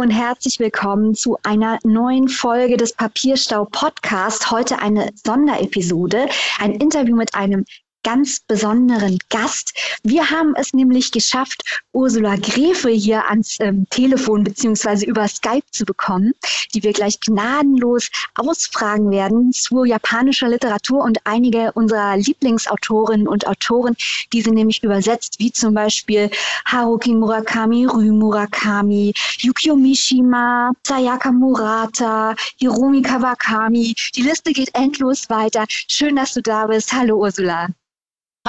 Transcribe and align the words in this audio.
Und 0.00 0.08
herzlich 0.08 0.58
willkommen 0.58 1.14
zu 1.14 1.36
einer 1.42 1.78
neuen 1.84 2.28
Folge 2.30 2.78
des 2.78 2.94
Papierstau 2.94 3.66
Podcast. 3.66 4.50
Heute 4.50 4.78
eine 4.78 5.10
Sonderepisode, 5.14 6.26
ein 6.58 6.72
Interview 6.72 7.14
mit 7.14 7.34
einem 7.34 7.66
ganz 8.02 8.40
besonderen 8.40 9.18
Gast. 9.28 9.74
Wir 10.02 10.30
haben 10.30 10.54
es 10.56 10.72
nämlich 10.72 11.12
geschafft, 11.12 11.62
Ursula 11.92 12.36
Gräfe 12.36 12.90
hier 12.90 13.28
ans 13.28 13.56
ähm, 13.60 13.86
Telefon 13.90 14.44
beziehungsweise 14.44 15.04
über 15.04 15.28
Skype 15.28 15.64
zu 15.70 15.84
bekommen, 15.84 16.32
die 16.74 16.82
wir 16.82 16.92
gleich 16.92 17.20
gnadenlos 17.20 18.08
ausfragen 18.34 19.10
werden 19.10 19.52
zu 19.52 19.84
japanischer 19.84 20.48
Literatur 20.48 21.02
und 21.02 21.18
einige 21.24 21.72
unserer 21.72 22.16
Lieblingsautorinnen 22.16 23.28
und 23.28 23.46
Autoren, 23.46 23.96
die 24.32 24.42
sie 24.42 24.50
nämlich 24.50 24.82
übersetzt, 24.82 25.38
wie 25.38 25.52
zum 25.52 25.74
Beispiel 25.74 26.30
Haruki 26.64 27.14
Murakami, 27.14 27.86
Ryu 27.86 28.14
Murakami, 28.14 29.12
Yukio 29.38 29.76
Mishima, 29.76 30.72
Sayaka 30.86 31.32
Murata, 31.32 32.34
Hiromi 32.58 33.02
Kawakami. 33.02 33.94
Die 34.14 34.22
Liste 34.22 34.52
geht 34.52 34.74
endlos 34.74 35.28
weiter. 35.28 35.64
Schön, 35.68 36.16
dass 36.16 36.34
du 36.34 36.42
da 36.42 36.66
bist. 36.66 36.92
Hallo 36.92 37.16
Ursula. 37.16 37.68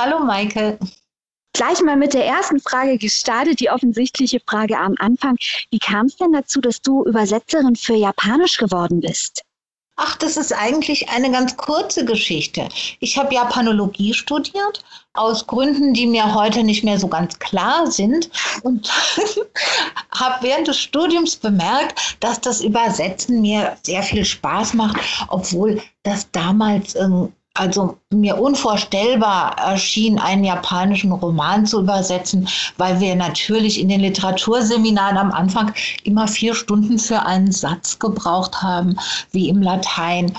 Hallo 0.04 0.18
Maike. 0.18 0.80
Gleich 1.54 1.80
mal 1.84 1.96
mit 1.96 2.16
der 2.16 2.26
ersten 2.26 2.60
Frage 2.60 2.98
gestartet, 2.98 3.60
die 3.60 3.70
offensichtliche 3.70 4.40
Frage 4.40 4.76
am 4.80 4.96
Anfang. 4.98 5.36
Wie 5.70 5.78
kam 5.78 6.08
es 6.08 6.16
denn 6.16 6.32
dazu, 6.34 6.60
dass 6.60 6.82
du 6.82 7.06
Übersetzerin 7.06 7.76
für 7.76 7.94
Japanisch 7.94 8.58
geworden 8.58 9.02
bist? 9.02 9.44
Ach, 9.98 10.16
das 10.16 10.38
ist 10.38 10.54
eigentlich 10.54 11.10
eine 11.10 11.30
ganz 11.30 11.56
kurze 11.56 12.04
Geschichte. 12.04 12.68
Ich 13.00 13.16
habe 13.16 13.36
Japanologie 13.36 14.16
studiert, 14.16 14.84
aus 15.14 15.46
Gründen, 15.46 15.94
die 15.94 16.08
mir 16.08 16.34
heute 16.34 16.64
nicht 16.64 16.84
mehr 16.84 16.98
so 16.98 17.08
ganz 17.08 17.38
klar 17.38 17.86
sind. 17.92 18.32
Und 18.64 18.90
habe 20.16 20.44
während 20.44 20.68
des 20.68 20.80
Studiums 20.80 21.36
bemerkt, 21.36 22.18
dass 22.22 22.42
das 22.42 22.62
Übersetzen 22.62 23.40
mir 23.42 23.78
sehr 23.84 24.02
viel 24.02 24.26
Spaß 24.26 24.74
macht, 24.74 25.00
obwohl 25.28 25.80
das 26.02 26.32
damals 26.32 26.96
ähm, 26.96 27.32
also 27.54 27.98
mir 28.12 28.40
unvorstellbar 28.40 29.58
erschien, 29.58 30.20
einen 30.20 30.44
japanischen 30.44 31.12
Roman 31.12 31.66
zu 31.66 31.82
übersetzen, 31.82 32.48
weil 32.78 33.00
wir 33.00 33.16
natürlich 33.16 33.80
in 33.80 33.90
den 33.90 34.02
Literaturseminaren 34.02 35.18
am 35.18 35.32
Anfang 35.32 35.74
immer 36.04 36.28
vier 36.28 36.56
Stunden 36.56 36.98
für 36.98 37.26
einen 37.26 37.52
Satz 37.52 38.00
gebraucht 38.00 38.62
haben, 38.62 38.98
wie 39.32 39.50
im 39.50 39.62
Latein. 39.62 40.32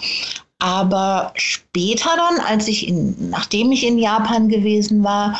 Aber 0.59 1.33
später 1.35 2.11
dann, 2.17 2.41
als 2.47 2.69
ich 2.69 2.89
in, 2.89 3.31
nachdem 3.31 3.73
ich 3.73 3.85
in 3.85 3.99
Japan 3.99 4.49
gewesen 4.49 5.05
war 5.05 5.39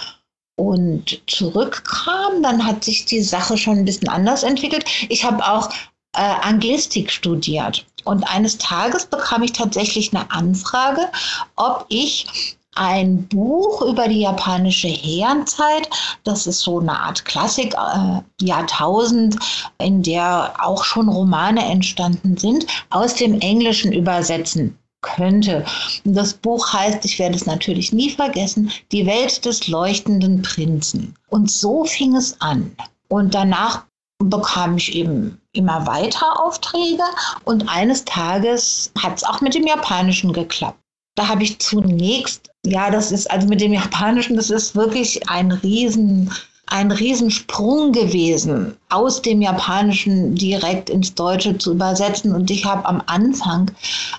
und 0.57 1.23
zurückkam, 1.27 2.43
dann 2.43 2.67
hat 2.67 2.85
sich 2.85 3.07
die 3.07 3.23
Sache 3.23 3.57
schon 3.57 3.79
ein 3.79 3.85
bisschen 3.85 4.09
anders 4.09 4.43
entwickelt. 4.43 4.85
Ich 5.09 5.25
habe 5.25 5.43
auch 5.49 5.71
äh, 6.15 6.21
Anglistik 6.43 7.11
studiert. 7.11 7.87
Und 8.05 8.25
eines 8.25 8.59
Tages 8.59 9.07
bekam 9.07 9.43
ich 9.43 9.53
tatsächlich 9.53 10.15
eine 10.15 10.31
Anfrage, 10.31 11.09
ob 11.57 11.87
ich 11.89 12.57
ein 12.75 13.29
Buch 13.29 13.83
über 13.83 14.09
die 14.09 14.21
japanische 14.21 14.89
Herrenzeit, 14.89 15.89
das 16.25 16.47
ist 16.47 16.61
so 16.61 16.81
eine 16.81 16.99
Art 16.99 17.25
Klassik, 17.25 17.75
äh, 17.75 18.21
Jahrtausend, 18.41 19.37
in 19.79 20.03
der 20.03 20.55
auch 20.59 20.85
schon 20.85 21.09
Romane 21.09 21.65
entstanden 21.65 22.37
sind, 22.37 22.67
aus 22.91 23.15
dem 23.15 23.41
Englischen 23.41 23.93
übersetzen 23.93 24.79
könnte. 25.03 25.65
Das 26.05 26.33
Buch 26.33 26.73
heißt, 26.73 27.05
ich 27.05 27.19
werde 27.19 27.35
es 27.35 27.45
natürlich 27.45 27.93
nie 27.93 28.11
vergessen, 28.11 28.71
Die 28.91 29.05
Welt 29.05 29.45
des 29.45 29.69
leuchtenden 29.69 30.43
Prinzen. 30.43 31.15
Und 31.29 31.51
so 31.51 31.85
fing 31.85 32.17
es 32.17 32.41
an. 32.41 32.75
Und 33.09 33.35
danach 33.35 33.85
bekam 34.19 34.77
ich 34.77 34.95
eben 34.95 35.41
immer 35.53 35.87
weiter 35.87 36.41
Aufträge 36.41 37.03
und 37.45 37.69
eines 37.69 38.05
Tages 38.05 38.93
hat 38.99 39.17
es 39.17 39.25
auch 39.25 39.41
mit 39.41 39.55
dem 39.55 39.67
Japanischen 39.67 40.33
geklappt. 40.33 40.79
Da 41.15 41.29
habe 41.29 41.43
ich 41.43 41.59
zunächst, 41.59 42.51
ja, 42.65 42.91
das 42.91 43.13
ist 43.13 43.31
also 43.31 43.47
mit 43.49 43.61
dem 43.61 43.73
Japanischen, 43.73 44.37
das 44.37 44.51
ist 44.51 44.75
wirklich 44.75 45.29
ein 45.29 45.53
riesen 45.53 46.33
ein 46.73 46.91
Riesensprung 46.91 47.93
gewesen, 47.93 48.75
aus 48.89 49.21
dem 49.21 49.43
Japanischen 49.43 50.35
direkt 50.35 50.89
ins 50.89 51.15
Deutsche 51.15 51.59
zu 51.59 51.73
übersetzen. 51.73 52.35
Und 52.35 52.51
ich 52.51 52.65
habe 52.65 52.87
am 52.87 53.03
Anfang 53.07 53.71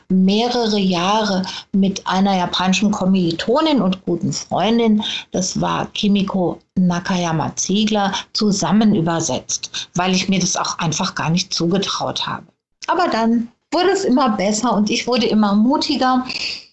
mehrere 0.10 0.78
Jahre 0.78 1.42
mit 1.72 2.06
einer 2.06 2.38
japanischen 2.38 2.92
Kommilitonin 2.92 3.82
und 3.82 4.06
guten 4.06 4.32
Freundin, 4.32 5.04
das 5.32 5.60
war 5.60 5.88
Kimiko 5.94 6.60
Nakayama 6.76 7.56
Ziegler, 7.56 8.14
zusammen 8.34 8.94
übersetzt, 8.94 9.90
weil 9.96 10.14
ich 10.14 10.30
mir 10.30 10.40
das 10.40 10.56
auch 10.56 10.78
einfach 10.78 11.16
gar 11.16 11.32
nicht 11.32 11.52
zugetraut 11.52 12.28
habe. 12.28 12.46
Aber 12.86 13.08
dann 13.08 13.48
wurde 13.72 13.90
es 13.90 14.04
immer 14.04 14.30
besser 14.30 14.74
und 14.74 14.92
ich 14.92 15.08
wurde 15.08 15.26
immer 15.26 15.56
mutiger. 15.56 16.24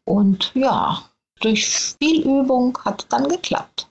Und 0.05 0.53
ja, 0.55 1.03
durch 1.41 1.67
viel 1.99 2.21
Übung 2.21 2.77
hat 2.85 3.01
es 3.03 3.09
dann 3.09 3.27
geklappt. 3.29 3.90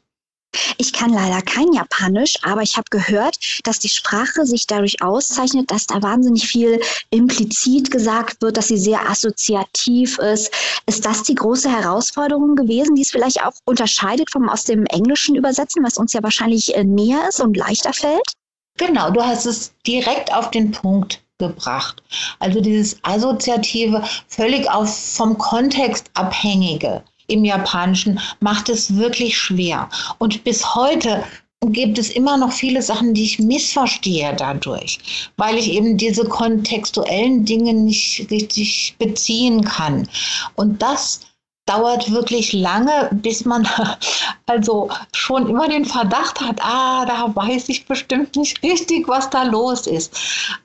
Ich 0.78 0.94
kann 0.94 1.14
leider 1.14 1.42
kein 1.42 1.72
Japanisch, 1.74 2.38
aber 2.42 2.62
ich 2.62 2.78
habe 2.78 2.86
gehört, 2.90 3.38
dass 3.66 3.80
die 3.80 3.90
Sprache 3.90 4.46
sich 4.46 4.66
dadurch 4.66 5.02
auszeichnet, 5.02 5.70
dass 5.70 5.86
da 5.86 6.02
wahnsinnig 6.02 6.48
viel 6.48 6.82
implizit 7.12 7.92
gesagt 7.92 8.42
wird, 8.42 8.58
dass 8.58 8.70
sie 8.70 8.78
sehr 8.78 9.10
assoziativ 9.10 10.18
ist. 10.20 10.52
Ist 10.88 11.06
das 11.06 11.24
die 11.24 11.36
große 11.36 11.70
Herausforderung 11.70 12.56
gewesen, 12.56 12.96
die 12.96 13.04
es 13.04 13.12
vielleicht 13.12 13.44
auch 13.44 13.54
unterscheidet 13.66 14.32
vom 14.32 14.50
aus 14.50 14.64
dem 14.64 14.86
Englischen 14.86 15.36
übersetzen, 15.36 15.84
was 15.84 15.98
uns 15.98 16.14
ja 16.14 16.24
wahrscheinlich 16.24 16.76
äh, 16.76 16.84
näher 16.84 17.30
ist 17.30 17.42
und 17.42 17.56
leichter 17.56 17.94
fällt? 17.94 18.34
Genau, 18.78 19.12
du 19.12 19.22
hast 19.22 19.46
es 19.46 19.74
direkt 19.86 20.34
auf 20.34 20.52
den 20.52 20.72
Punkt 20.72 21.22
gebracht. 21.38 22.02
Also 22.40 22.62
dieses 22.62 22.98
assoziative, 23.04 24.04
völlig 24.28 24.70
auf 24.70 25.14
vom 25.16 25.38
Kontext 25.38 26.10
abhängige 26.14 27.04
im 27.30 27.46
Japanischen 27.46 28.20
macht 28.40 28.70
es 28.70 28.96
wirklich 28.96 29.38
schwer. 29.38 29.90
Und 30.18 30.44
bis 30.44 30.76
heute 30.76 31.24
gibt 31.68 31.98
es 31.98 32.10
immer 32.10 32.38
noch 32.38 32.52
viele 32.52 32.82
Sachen, 32.82 33.14
die 33.14 33.24
ich 33.24 33.40
missverstehe 33.40 34.34
dadurch, 34.36 35.00
weil 35.38 35.58
ich 35.58 35.72
eben 35.72 35.98
diese 35.98 36.24
kontextuellen 36.24 37.46
Dinge 37.46 37.74
nicht 37.74 38.30
richtig 38.32 38.96
beziehen 38.98 39.64
kann. 39.64 40.08
Und 40.56 40.82
das 40.82 41.22
dauert 41.66 42.12
wirklich 42.12 42.54
lange, 42.54 43.10
bis 43.12 43.46
man 43.46 43.68
also 44.48 44.90
schon 45.14 45.48
immer 45.48 45.68
den 45.68 45.86
Verdacht 45.86 46.42
hat, 46.42 46.60
ah, 46.62 47.06
da 47.06 47.36
weiß 47.36 47.70
ich 47.70 47.86
bestimmt 47.86 48.36
nicht 48.36 48.64
richtig, 48.64 49.08
was 49.08 49.30
da 49.30 49.44
los 49.44 49.86
ist. 49.86 50.18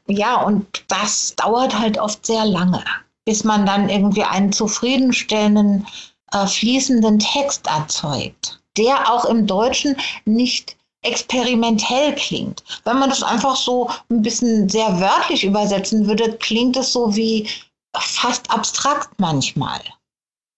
Ja, 0.06 0.36
und 0.42 0.66
das 0.88 1.34
dauert 1.36 1.78
halt 1.78 1.98
oft 1.98 2.24
sehr 2.24 2.46
lange, 2.46 2.82
bis 3.26 3.44
man 3.44 3.66
dann 3.66 3.88
irgendwie 3.88 4.24
einen 4.24 4.52
zufriedenstellenden 4.52 5.86
äh, 6.32 6.46
fließenden 6.46 7.18
Text 7.18 7.66
erzeugt, 7.66 8.60
der 8.76 9.12
auch 9.12 9.24
im 9.24 9.46
Deutschen 9.46 9.96
nicht 10.24 10.76
experimentell 11.02 12.14
klingt. 12.14 12.64
Wenn 12.84 12.98
man 12.98 13.10
das 13.10 13.22
einfach 13.22 13.56
so 13.56 13.90
ein 14.10 14.22
bisschen 14.22 14.68
sehr 14.68 15.00
wörtlich 15.00 15.44
übersetzen 15.44 16.06
würde, 16.06 16.36
klingt 16.38 16.76
es 16.76 16.92
so 16.92 17.14
wie 17.14 17.48
fast 17.96 18.50
abstrakt 18.50 19.10
manchmal. 19.18 19.80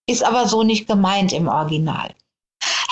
Ist 0.09 0.25
aber 0.25 0.47
so 0.47 0.62
nicht 0.62 0.87
gemeint 0.87 1.32
im 1.32 1.49
Original. 1.49 2.15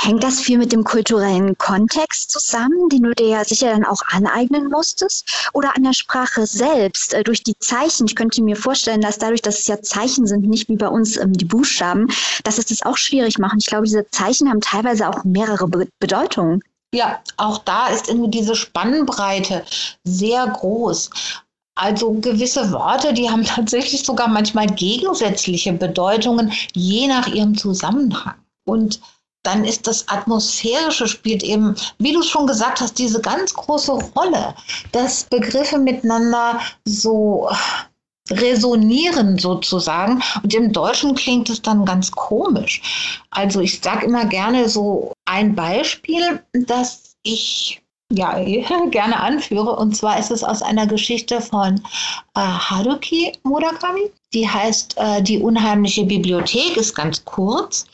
Hängt 0.04 0.22
das 0.22 0.38
viel 0.38 0.58
mit 0.58 0.70
dem 0.70 0.84
kulturellen 0.84 1.56
Kontext 1.56 2.30
zusammen, 2.30 2.90
den 2.90 3.04
du 3.04 3.14
dir 3.14 3.28
ja 3.28 3.44
sicher 3.44 3.70
dann 3.70 3.86
auch 3.86 4.02
aneignen 4.10 4.68
musstest? 4.68 5.48
Oder 5.54 5.74
an 5.74 5.82
der 5.82 5.94
Sprache 5.94 6.46
selbst, 6.46 7.14
äh, 7.14 7.24
durch 7.24 7.42
die 7.42 7.58
Zeichen? 7.58 8.06
Ich 8.06 8.14
könnte 8.14 8.42
mir 8.42 8.54
vorstellen, 8.54 9.00
dass 9.00 9.16
dadurch, 9.16 9.40
dass 9.40 9.60
es 9.60 9.66
ja 9.66 9.80
Zeichen 9.80 10.26
sind, 10.26 10.46
nicht 10.46 10.68
wie 10.68 10.76
bei 10.76 10.88
uns 10.88 11.16
ähm, 11.16 11.32
die 11.32 11.46
Buchstaben, 11.46 12.08
dass 12.42 12.58
es 12.58 12.66
das 12.66 12.82
auch 12.82 12.98
schwierig 12.98 13.38
macht. 13.38 13.56
Ich 13.58 13.64
glaube, 13.64 13.86
diese 13.86 14.06
Zeichen 14.10 14.50
haben 14.50 14.60
teilweise 14.60 15.08
auch 15.08 15.24
mehrere 15.24 15.66
Be 15.68 15.88
Bedeutungen. 16.00 16.62
Ja, 16.92 17.22
auch 17.38 17.56
da 17.56 17.88
ist 17.88 18.10
irgendwie 18.10 18.30
diese 18.30 18.56
Spannbreite 18.56 19.64
sehr 20.04 20.46
groß. 20.46 21.08
Also 21.76 22.12
gewisse 22.12 22.70
Worte, 22.72 23.14
die 23.14 23.30
haben 23.30 23.44
tatsächlich 23.46 24.04
sogar 24.04 24.28
manchmal 24.28 24.66
gegensätzliche 24.66 25.72
Bedeutungen, 25.72 26.52
je 26.74 27.06
nach 27.06 27.26
ihrem 27.26 27.56
Zusammenhang. 27.56 28.34
Und 28.66 29.00
dann 29.44 29.64
ist 29.64 29.86
das 29.86 30.08
Atmosphärische 30.08 31.06
spielt 31.06 31.42
eben, 31.42 31.76
wie 31.98 32.12
du 32.12 32.22
schon 32.22 32.46
gesagt 32.46 32.80
hast, 32.80 32.98
diese 32.98 33.20
ganz 33.20 33.54
große 33.54 33.92
Rolle, 33.92 34.54
dass 34.92 35.24
Begriffe 35.24 35.78
miteinander 35.78 36.60
so 36.84 37.48
resonieren 38.30 39.38
sozusagen. 39.38 40.22
Und 40.42 40.54
im 40.54 40.72
Deutschen 40.72 41.14
klingt 41.14 41.50
es 41.50 41.62
dann 41.62 41.84
ganz 41.84 42.10
komisch. 42.10 43.20
Also 43.30 43.60
ich 43.60 43.80
sage 43.80 44.06
immer 44.06 44.24
gerne 44.24 44.68
so 44.68 45.12
ein 45.26 45.54
Beispiel, 45.54 46.42
das 46.52 47.14
ich 47.22 47.82
ja, 48.12 48.38
gerne 48.90 49.20
anführe. 49.20 49.76
Und 49.76 49.96
zwar 49.96 50.18
ist 50.18 50.30
es 50.30 50.44
aus 50.44 50.62
einer 50.62 50.86
Geschichte 50.86 51.40
von 51.40 51.80
äh, 52.34 52.40
Haruki 52.40 53.32
Murakami. 53.42 54.10
Die 54.34 54.48
heißt 54.48 54.96
äh, 54.98 55.22
Die 55.22 55.38
unheimliche 55.38 56.04
Bibliothek, 56.04 56.76
ist 56.76 56.94
ganz 56.94 57.24
kurz. 57.24 57.86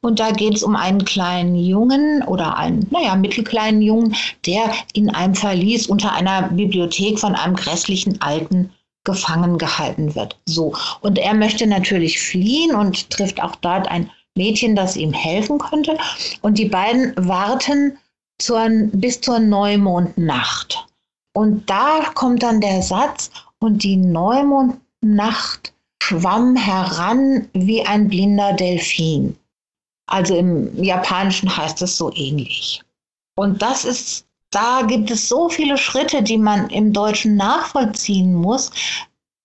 Und 0.00 0.20
da 0.20 0.30
geht 0.30 0.54
es 0.54 0.62
um 0.62 0.76
einen 0.76 1.04
kleinen 1.04 1.54
Jungen 1.56 2.22
oder 2.22 2.56
einen, 2.56 2.86
naja, 2.90 3.16
mittelkleinen 3.16 3.82
Jungen, 3.82 4.16
der 4.46 4.72
in 4.94 5.10
einem 5.10 5.34
Verlies 5.34 5.86
unter 5.88 6.12
einer 6.12 6.42
Bibliothek 6.48 7.18
von 7.18 7.34
einem 7.34 7.56
grässlichen 7.56 8.20
Alten 8.22 8.70
gefangen 9.04 9.58
gehalten 9.58 10.14
wird. 10.14 10.38
So. 10.46 10.74
Und 11.00 11.18
er 11.18 11.34
möchte 11.34 11.66
natürlich 11.66 12.20
fliehen 12.20 12.74
und 12.74 13.10
trifft 13.10 13.42
auch 13.42 13.56
dort 13.56 13.88
ein 13.88 14.08
Mädchen, 14.36 14.76
das 14.76 14.96
ihm 14.96 15.12
helfen 15.12 15.58
könnte. 15.58 15.98
Und 16.40 16.58
die 16.58 16.66
beiden 16.66 17.12
warten 17.16 17.98
zur, 18.38 18.68
bis 18.92 19.20
zur 19.20 19.40
Neumondnacht. 19.40 20.86
Und 21.34 21.68
da 21.68 22.10
kommt 22.14 22.42
dann 22.42 22.60
der 22.60 22.82
Satz, 22.82 23.30
und 23.62 23.84
die 23.84 23.96
Neumondnacht 23.96 25.71
schwamm 26.06 26.56
heran 26.56 27.48
wie 27.52 27.82
ein 27.82 28.08
blinder 28.08 28.52
Delfin. 28.54 29.36
Also 30.06 30.36
im 30.36 30.82
Japanischen 30.82 31.56
heißt 31.56 31.80
es 31.82 31.96
so 31.96 32.12
ähnlich. 32.14 32.82
Und 33.36 33.62
das 33.62 33.84
ist, 33.84 34.26
da 34.50 34.82
gibt 34.82 35.10
es 35.10 35.28
so 35.28 35.48
viele 35.48 35.78
Schritte, 35.78 36.22
die 36.22 36.38
man 36.38 36.68
im 36.70 36.92
Deutschen 36.92 37.36
nachvollziehen 37.36 38.34
muss. 38.34 38.70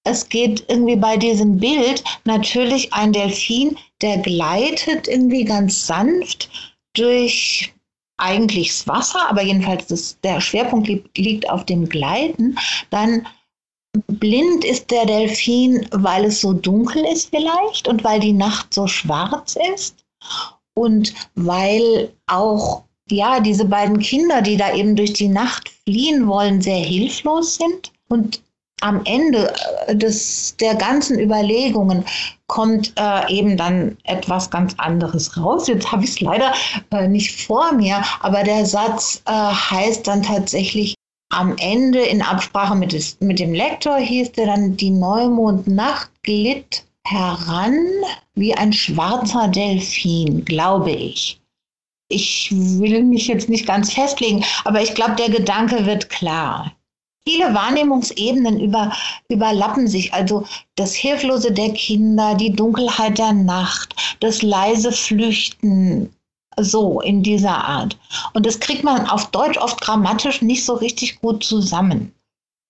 Es 0.03 0.27
geht 0.27 0.65
irgendwie 0.67 0.95
bei 0.95 1.15
diesem 1.15 1.57
Bild 1.57 2.03
natürlich 2.25 2.91
ein 2.91 3.13
Delfin, 3.13 3.77
der 4.01 4.17
gleitet 4.17 5.07
irgendwie 5.07 5.45
ganz 5.45 5.85
sanft 5.85 6.49
durch 6.93 7.71
eigentlich 8.17 8.69
das 8.69 8.87
Wasser, 8.87 9.29
aber 9.29 9.43
jedenfalls 9.43 9.85
das, 9.87 10.19
der 10.21 10.41
Schwerpunkt 10.41 10.87
liegt, 10.87 11.17
liegt 11.17 11.49
auf 11.49 11.65
dem 11.65 11.87
Gleiten. 11.87 12.57
Dann 12.89 13.27
blind 14.07 14.63
ist 14.65 14.91
der 14.91 15.05
Delfin, 15.05 15.87
weil 15.91 16.25
es 16.25 16.41
so 16.41 16.53
dunkel 16.53 17.05
ist 17.05 17.29
vielleicht 17.29 17.87
und 17.87 18.03
weil 18.03 18.19
die 18.19 18.33
Nacht 18.33 18.73
so 18.73 18.87
schwarz 18.87 19.57
ist 19.73 19.95
und 20.73 21.13
weil 21.35 22.11
auch 22.27 22.83
ja 23.09 23.39
diese 23.39 23.65
beiden 23.65 23.99
Kinder, 23.99 24.41
die 24.41 24.57
da 24.57 24.73
eben 24.73 24.95
durch 24.95 25.13
die 25.13 25.29
Nacht 25.29 25.69
fliehen 25.85 26.27
wollen, 26.27 26.61
sehr 26.61 26.79
hilflos 26.79 27.55
sind 27.55 27.91
und 28.09 28.41
am 28.81 29.01
Ende 29.05 29.53
äh, 29.87 29.95
des, 29.95 30.55
der 30.57 30.75
ganzen 30.75 31.19
Überlegungen 31.19 32.05
kommt 32.47 32.93
äh, 32.95 33.33
eben 33.33 33.57
dann 33.57 33.97
etwas 34.03 34.49
ganz 34.49 34.75
anderes 34.77 35.35
raus. 35.35 35.67
Jetzt 35.67 35.91
habe 35.91 36.03
ich 36.03 36.11
es 36.11 36.19
leider 36.21 36.53
äh, 36.91 37.07
nicht 37.07 37.45
vor 37.45 37.71
mir, 37.73 38.03
aber 38.21 38.43
der 38.43 38.65
Satz 38.65 39.21
äh, 39.25 39.31
heißt 39.31 40.05
dann 40.05 40.21
tatsächlich 40.21 40.95
am 41.29 41.55
Ende 41.57 41.99
in 41.99 42.21
Absprache 42.21 42.75
mit, 42.75 42.93
des, 42.93 43.17
mit 43.19 43.39
dem 43.39 43.53
Lektor 43.53 43.97
hieß 43.97 44.31
der 44.33 44.47
dann, 44.47 44.77
die 44.77 44.89
Neumondnacht 44.89 46.09
glitt 46.23 46.85
heran 47.05 47.77
wie 48.35 48.53
ein 48.53 48.73
schwarzer 48.73 49.47
Delfin, 49.47 50.45
glaube 50.45 50.91
ich. 50.91 51.39
Ich 52.09 52.49
will 52.51 53.03
mich 53.03 53.27
jetzt 53.27 53.49
nicht 53.49 53.67
ganz 53.67 53.91
festlegen, 53.91 54.43
aber 54.63 54.81
ich 54.81 54.95
glaube, 54.95 55.15
der 55.15 55.29
Gedanke 55.29 55.85
wird 55.85 56.09
klar. 56.09 56.71
Viele 57.27 57.53
Wahrnehmungsebenen 57.53 58.61
über, 58.61 58.93
überlappen 59.27 59.87
sich. 59.87 60.13
Also 60.13 60.45
das 60.75 60.95
Hilflose 60.95 61.51
der 61.51 61.73
Kinder, 61.73 62.35
die 62.35 62.53
Dunkelheit 62.53 63.17
der 63.17 63.33
Nacht, 63.33 63.93
das 64.21 64.41
leise 64.41 64.93
Flüchten, 64.93 66.13
so 66.59 67.01
in 67.01 67.23
dieser 67.23 67.63
Art. 67.63 67.97
Und 68.33 68.45
das 68.45 68.59
kriegt 68.59 68.83
man 68.83 69.07
auf 69.07 69.31
Deutsch 69.31 69.57
oft 69.57 69.81
grammatisch 69.81 70.41
nicht 70.41 70.65
so 70.65 70.73
richtig 70.73 71.21
gut 71.21 71.43
zusammen. 71.43 72.13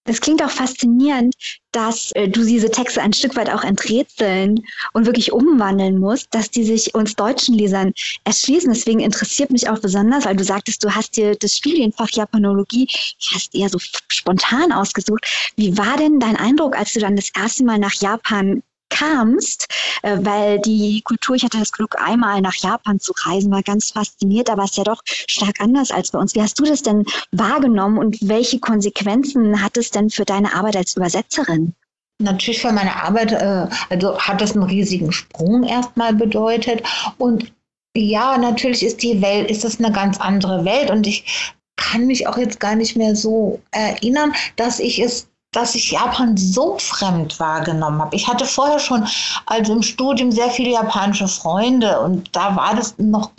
Es 0.10 0.22
klingt 0.22 0.42
auch 0.42 0.50
faszinierend, 0.50 1.36
dass 1.74 2.14
äh, 2.14 2.30
du 2.30 2.46
diese 2.46 2.72
Texte 2.72 3.02
ein 3.02 3.12
Stück 3.12 3.36
weit 3.36 3.50
auch 3.50 3.64
enträtseln 3.66 4.64
und 4.94 5.06
wirklich 5.06 5.34
umwandeln 5.34 6.00
musst, 6.00 6.34
dass 6.34 6.50
die 6.50 6.64
sich 6.64 6.96
uns 6.96 7.16
deutschen 7.16 7.56
Lesern 7.56 7.94
erschließen. 8.24 8.74
Deswegen 8.74 9.02
interessiert 9.02 9.52
mich 9.52 9.70
auch 9.70 9.80
besonders, 9.80 10.24
weil 10.24 10.38
du 10.38 10.46
sagtest, 10.46 10.84
du 10.84 10.96
hast 10.96 11.18
dir 11.18 11.36
das 11.36 11.58
Studienfach 11.58 12.10
Japanologie 12.12 12.88
fast 13.20 13.54
eher 13.54 13.68
so 13.68 13.80
spontan 13.80 14.72
ausgesucht. 14.72 15.26
Wie 15.58 15.78
war 15.78 15.98
denn 15.98 16.22
dein 16.22 16.38
Eindruck, 16.38 16.78
als 16.78 16.94
du 16.94 17.02
dann 17.02 17.18
das 17.18 17.32
erste 17.36 17.66
Mal 17.66 17.78
nach 17.78 17.94
Japan 17.96 18.64
kamst, 18.98 19.68
äh, 20.02 20.18
weil 20.22 20.60
die 20.60 21.02
Kultur, 21.04 21.36
ich 21.36 21.44
hatte 21.44 21.60
das 21.60 21.72
Glück, 21.72 21.96
einmal 22.00 22.42
nach 22.42 22.56
Japan 22.56 23.00
zu 23.00 23.14
reisen, 23.26 23.52
war 23.52 23.64
ganz 23.64 23.92
fasziniert, 23.92 24.50
aber 24.50 24.64
es 24.64 24.72
ist 24.72 24.78
ja 24.78 24.84
doch 24.84 25.02
stark 25.06 25.60
anders 25.60 25.92
als 25.92 26.12
bei 26.12 26.20
uns. 26.20 26.36
Wie 26.36 26.42
hast 26.42 26.60
du 26.60 26.64
das 26.64 26.82
denn 26.82 27.06
wahrgenommen 27.32 27.98
und 27.98 28.18
welche 28.22 28.60
Konsequenzen 28.60 29.62
hat 29.62 29.78
es 29.78 29.92
denn 29.92 30.10
für 30.10 30.26
deine 30.26 30.54
Arbeit 30.54 30.78
als 30.78 30.96
Übersetzerin? 30.96 31.74
Natürlich 32.20 32.62
für 32.62 32.72
meine 32.72 32.96
Arbeit, 32.96 33.32
äh, 33.32 33.68
also 33.90 34.18
hat 34.20 34.42
das 34.42 34.54
einen 34.54 34.64
riesigen 34.64 35.12
Sprung 35.12 35.64
erstmal 35.64 36.14
bedeutet 36.14 36.82
und 37.18 37.52
ja, 37.96 38.38
natürlich 38.38 38.84
ist 38.84 39.02
die 39.02 39.22
Welt, 39.22 39.50
ist 39.50 39.64
das 39.64 39.80
eine 39.80 39.92
ganz 39.92 40.20
andere 40.20 40.66
Welt 40.66 40.92
und 40.92 41.08
ich 41.08 41.54
kann 41.78 42.06
mich 42.08 42.28
auch 42.28 42.38
jetzt 42.38 42.60
gar 42.60 42.76
nicht 42.76 42.96
mehr 42.96 43.16
so 43.16 43.60
erinnern, 43.72 44.34
dass 44.56 44.80
ich 44.80 45.00
es 45.00 45.28
dass 45.58 45.74
ich 45.74 45.90
Japan 45.90 46.38
so 46.38 46.78
fremd 46.78 47.40
wahrgenommen 47.40 48.00
habe. 48.00 48.16
Ich 48.16 48.28
hatte 48.28 48.46
vorher 48.46 48.78
schon, 48.78 49.08
also 49.48 49.74
im 49.74 49.82
Studium, 49.82 50.32
sehr 50.32 50.52
viele 50.52 50.70
japanische 50.70 51.28
Freunde 51.28 52.00
und 52.00 52.36
da 52.36 52.56
war 52.56 52.76
das 52.76 52.94
noch, 53.00 53.32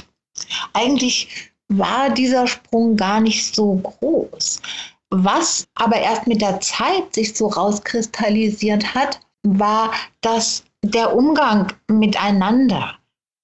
eigentlich 0.72 1.52
war 1.68 2.10
dieser 2.10 2.48
Sprung 2.48 2.96
gar 2.96 3.20
nicht 3.20 3.54
so 3.54 3.76
groß. 3.76 4.60
Was 5.10 5.68
aber 5.76 5.96
erst 5.96 6.26
mit 6.26 6.40
der 6.40 6.60
Zeit 6.60 7.14
sich 7.14 7.36
so 7.36 7.46
rauskristallisiert 7.46 8.94
hat, 8.96 9.20
war, 9.44 9.92
dass 10.20 10.64
der 10.82 11.14
Umgang 11.14 11.72
miteinander 11.86 12.94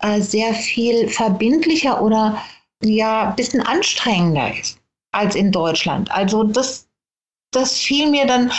äh, 0.00 0.20
sehr 0.20 0.52
viel 0.52 1.08
verbindlicher 1.08 2.02
oder 2.02 2.42
ja, 2.82 3.28
ein 3.28 3.36
bisschen 3.36 3.62
anstrengender 3.62 4.52
ist 4.58 4.80
als 5.12 5.36
in 5.36 5.52
Deutschland. 5.52 6.10
Also 6.10 6.42
das 6.42 6.83
das 7.54 7.78
fiel 7.78 8.10
mir 8.10 8.26
dann 8.26 8.52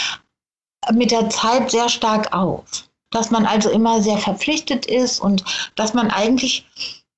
mit 0.93 1.11
der 1.11 1.29
Zeit 1.29 1.71
sehr 1.71 1.89
stark 1.89 2.33
auf. 2.33 2.63
Dass 3.11 3.31
man 3.31 3.45
also 3.45 3.69
immer 3.69 4.01
sehr 4.01 4.17
verpflichtet 4.17 4.85
ist 4.85 5.19
und 5.19 5.43
dass 5.75 5.93
man 5.93 6.11
eigentlich 6.11 6.65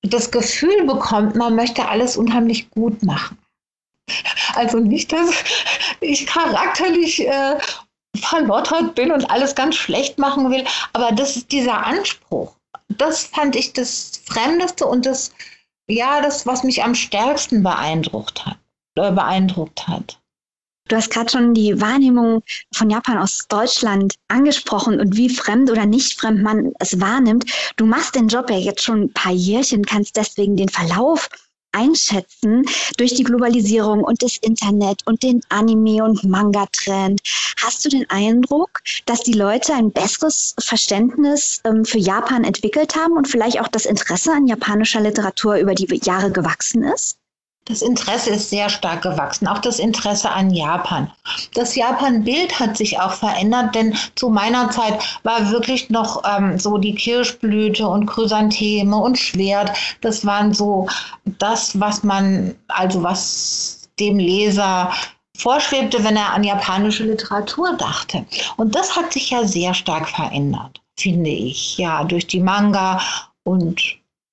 das 0.04 0.32
Gefühl 0.32 0.86
bekommt, 0.86 1.36
man 1.36 1.56
möchte 1.56 1.88
alles 1.88 2.18
unheimlich 2.18 2.70
gut 2.70 3.04
machen. 3.04 3.38
Also 4.56 4.80
nicht, 4.80 5.12
dass 5.12 5.44
ich 6.00 6.26
charakterlich 6.28 7.28
äh, 7.28 7.58
verlottert 8.16 8.96
bin 8.96 9.12
und 9.12 9.30
alles 9.30 9.56
ganz 9.56 9.76
schlecht 9.76 10.18
machen 10.18 10.50
will, 10.50 10.64
aber 10.94 11.12
das 11.12 11.36
ist 11.36 11.52
dieser 11.52 11.86
Anspruch. 11.86 12.56
Das 12.90 13.24
fand 13.24 13.56
ich 13.56 13.74
das 13.74 14.22
Fremdeste 14.26 14.86
und 14.86 15.06
das, 15.06 15.34
ja, 15.88 16.22
das, 16.22 16.46
was 16.46 16.64
mich 16.64 16.84
am 16.84 16.96
stärksten 16.96 17.64
beeindruckt 17.64 18.46
hat. 18.46 18.58
Äh, 18.96 19.12
beeindruckt 19.12 19.88
hat. 19.88 20.20
Du 20.88 20.96
hast 20.96 21.12
gerade 21.12 21.30
schon 21.30 21.54
die 21.54 21.80
Wahrnehmung 21.82 22.44
von 22.74 22.90
Japan 22.90 23.18
aus 23.18 23.46
Deutschland 23.50 24.16
angesprochen 24.30 25.00
und 25.00 25.18
wie 25.18 25.30
fremd 25.30 25.70
oder 25.70 25.86
nicht 25.86 26.20
fremd 26.20 26.42
man 26.42 26.72
es 26.80 27.00
wahrnimmt. 27.02 27.46
Du 27.76 27.86
machst 27.86 28.16
den 28.16 28.30
Job 28.30 28.50
ja 28.50 28.58
jetzt 28.58 28.84
schon 28.84 29.04
ein 29.04 29.14
paar 29.14 29.34
Jährchen, 29.34 29.86
kannst 29.86 30.16
deswegen 30.16 30.56
den 30.56 30.70
Verlauf 30.70 31.30
einschätzen 31.74 32.64
durch 32.98 33.14
die 33.14 33.24
Globalisierung 33.24 34.04
und 34.04 34.24
das 34.24 34.38
Internet 34.38 35.02
und 35.06 35.22
den 35.24 35.42
Anime- 35.50 36.04
und 36.04 36.24
Manga-Trend. 36.24 37.22
Hast 37.62 37.84
du 37.84 37.90
den 37.90 38.10
Eindruck, 38.10 38.82
dass 39.06 39.22
die 39.22 39.34
Leute 39.34 39.74
ein 39.74 39.92
besseres 39.92 40.56
Verständnis 40.60 41.62
ähm, 41.66 41.86
für 41.86 42.00
Japan 42.00 42.44
entwickelt 42.44 42.96
haben 42.96 43.14
und 43.14 43.28
vielleicht 43.28 43.60
auch 43.60 43.68
das 43.68 43.86
Interesse 43.86 44.32
an 44.32 44.48
japanischer 44.48 45.02
Literatur 45.02 45.58
über 45.58 45.76
die 45.76 45.88
Jahre 46.04 46.32
gewachsen 46.32 46.84
ist? 46.84 47.18
Das 47.68 47.82
Interesse 47.82 48.30
ist 48.30 48.50
sehr 48.50 48.70
stark 48.70 49.02
gewachsen, 49.02 49.48
auch 49.48 49.58
das 49.58 49.80
Interesse 49.80 50.30
an 50.30 50.52
Japan. 50.52 51.12
Das 51.54 51.76
Japan-Bild 51.76 52.58
hat 52.60 52.78
sich 52.78 53.00
auch 53.00 53.12
verändert, 53.12 53.76
denn 53.76 53.98
zu 54.16 54.30
meiner 54.30 54.70
Zeit 54.72 55.20
war 55.24 55.52
wirklich 55.52 55.90
noch 55.90 56.24
ähm, 56.26 56.58
so 56.58 56.78
die 56.78 56.96
Kirschblüte 56.96 57.86
und 57.86 58.06
Chrysantheme 58.06 58.96
und 58.96 59.18
Schwert. 59.18 59.72
Das 60.00 60.26
waren 60.26 60.54
so 60.54 60.88
das, 61.26 61.78
was 61.80 62.04
man, 62.04 62.56
also 62.70 63.04
was 63.04 63.90
dem 64.00 64.18
Leser 64.18 64.92
vorschwebte, 65.36 66.04
wenn 66.04 66.16
er 66.16 66.34
an 66.34 66.44
japanische 66.44 67.04
Literatur 67.04 67.74
dachte. 67.78 68.26
Und 68.56 68.76
das 68.76 68.96
hat 68.96 69.12
sich 69.12 69.30
ja 69.32 69.46
sehr 69.46 69.74
stark 69.74 70.08
verändert, 70.08 70.82
finde 70.98 71.30
ich. 71.30 71.78
Ja, 71.78 72.04
durch 72.06 72.28
die 72.28 72.40
Manga 72.40 73.02
und 73.44 73.82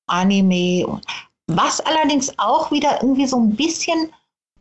Anime. 0.07 1.01
Was 1.47 1.81
allerdings 1.81 2.33
auch 2.39 2.71
wieder 2.71 3.03
irgendwie 3.03 3.27
so 3.27 3.39
ein 3.39 3.55
bisschen 3.55 4.11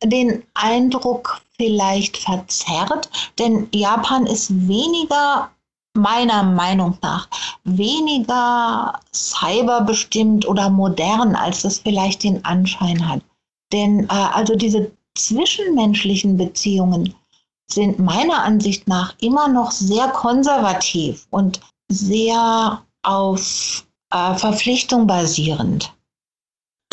den 0.04 0.44
Eindruck 0.54 1.42
vielleicht 1.58 2.18
verzerrt, 2.18 3.10
denn 3.40 3.68
Japan 3.74 4.25
ist 4.25 4.68
weniger, 4.68 5.50
meiner 5.96 6.44
Meinung 6.44 6.98
nach, 7.02 7.30
weniger 7.63 9.00
cyberbestimmt 9.13 10.48
oder 10.48 10.70
modern, 10.70 11.36
als 11.36 11.63
es 11.63 11.80
vielleicht 11.80 12.24
den 12.24 12.44
Anschein 12.44 13.08
hat. 13.08 13.22
Denn 13.72 14.06
äh, 14.06 14.13
also 14.34 14.56
diese 14.56 14.92
zwischenmenschlichen 15.16 16.36
Beziehungen 16.36 17.13
sind 17.72 18.00
meiner 18.00 18.44
Ansicht 18.44 18.88
nach 18.88 19.13
immer 19.22 19.48
noch 19.48 19.72
sehr 19.72 20.08
konservativ 20.10 21.28
und 21.30 21.62
sehr 21.90 22.82
auf 23.04 23.86
äh, 24.12 24.36
Verpflichtung 24.36 25.08
basierend. 25.08 25.94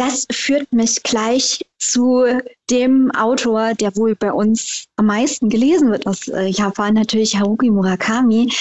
Das 0.01 0.27
führt 0.33 0.73
mich 0.73 1.03
gleich 1.03 1.61
zu 1.81 2.25
dem 2.71 3.11
Autor, 3.11 3.75
der 3.75 3.97
wohl 3.97 4.15
bei 4.15 4.33
uns 4.33 4.85
am 4.97 5.07
meisten 5.07 5.49
gelesen 5.49 5.91
wird 5.91 6.07
aus 6.07 6.29
äh, 6.29 6.47
Japan, 6.47 6.95
natürlich 6.95 7.37
Haruki 7.37 7.71
Murakami. 7.71 8.53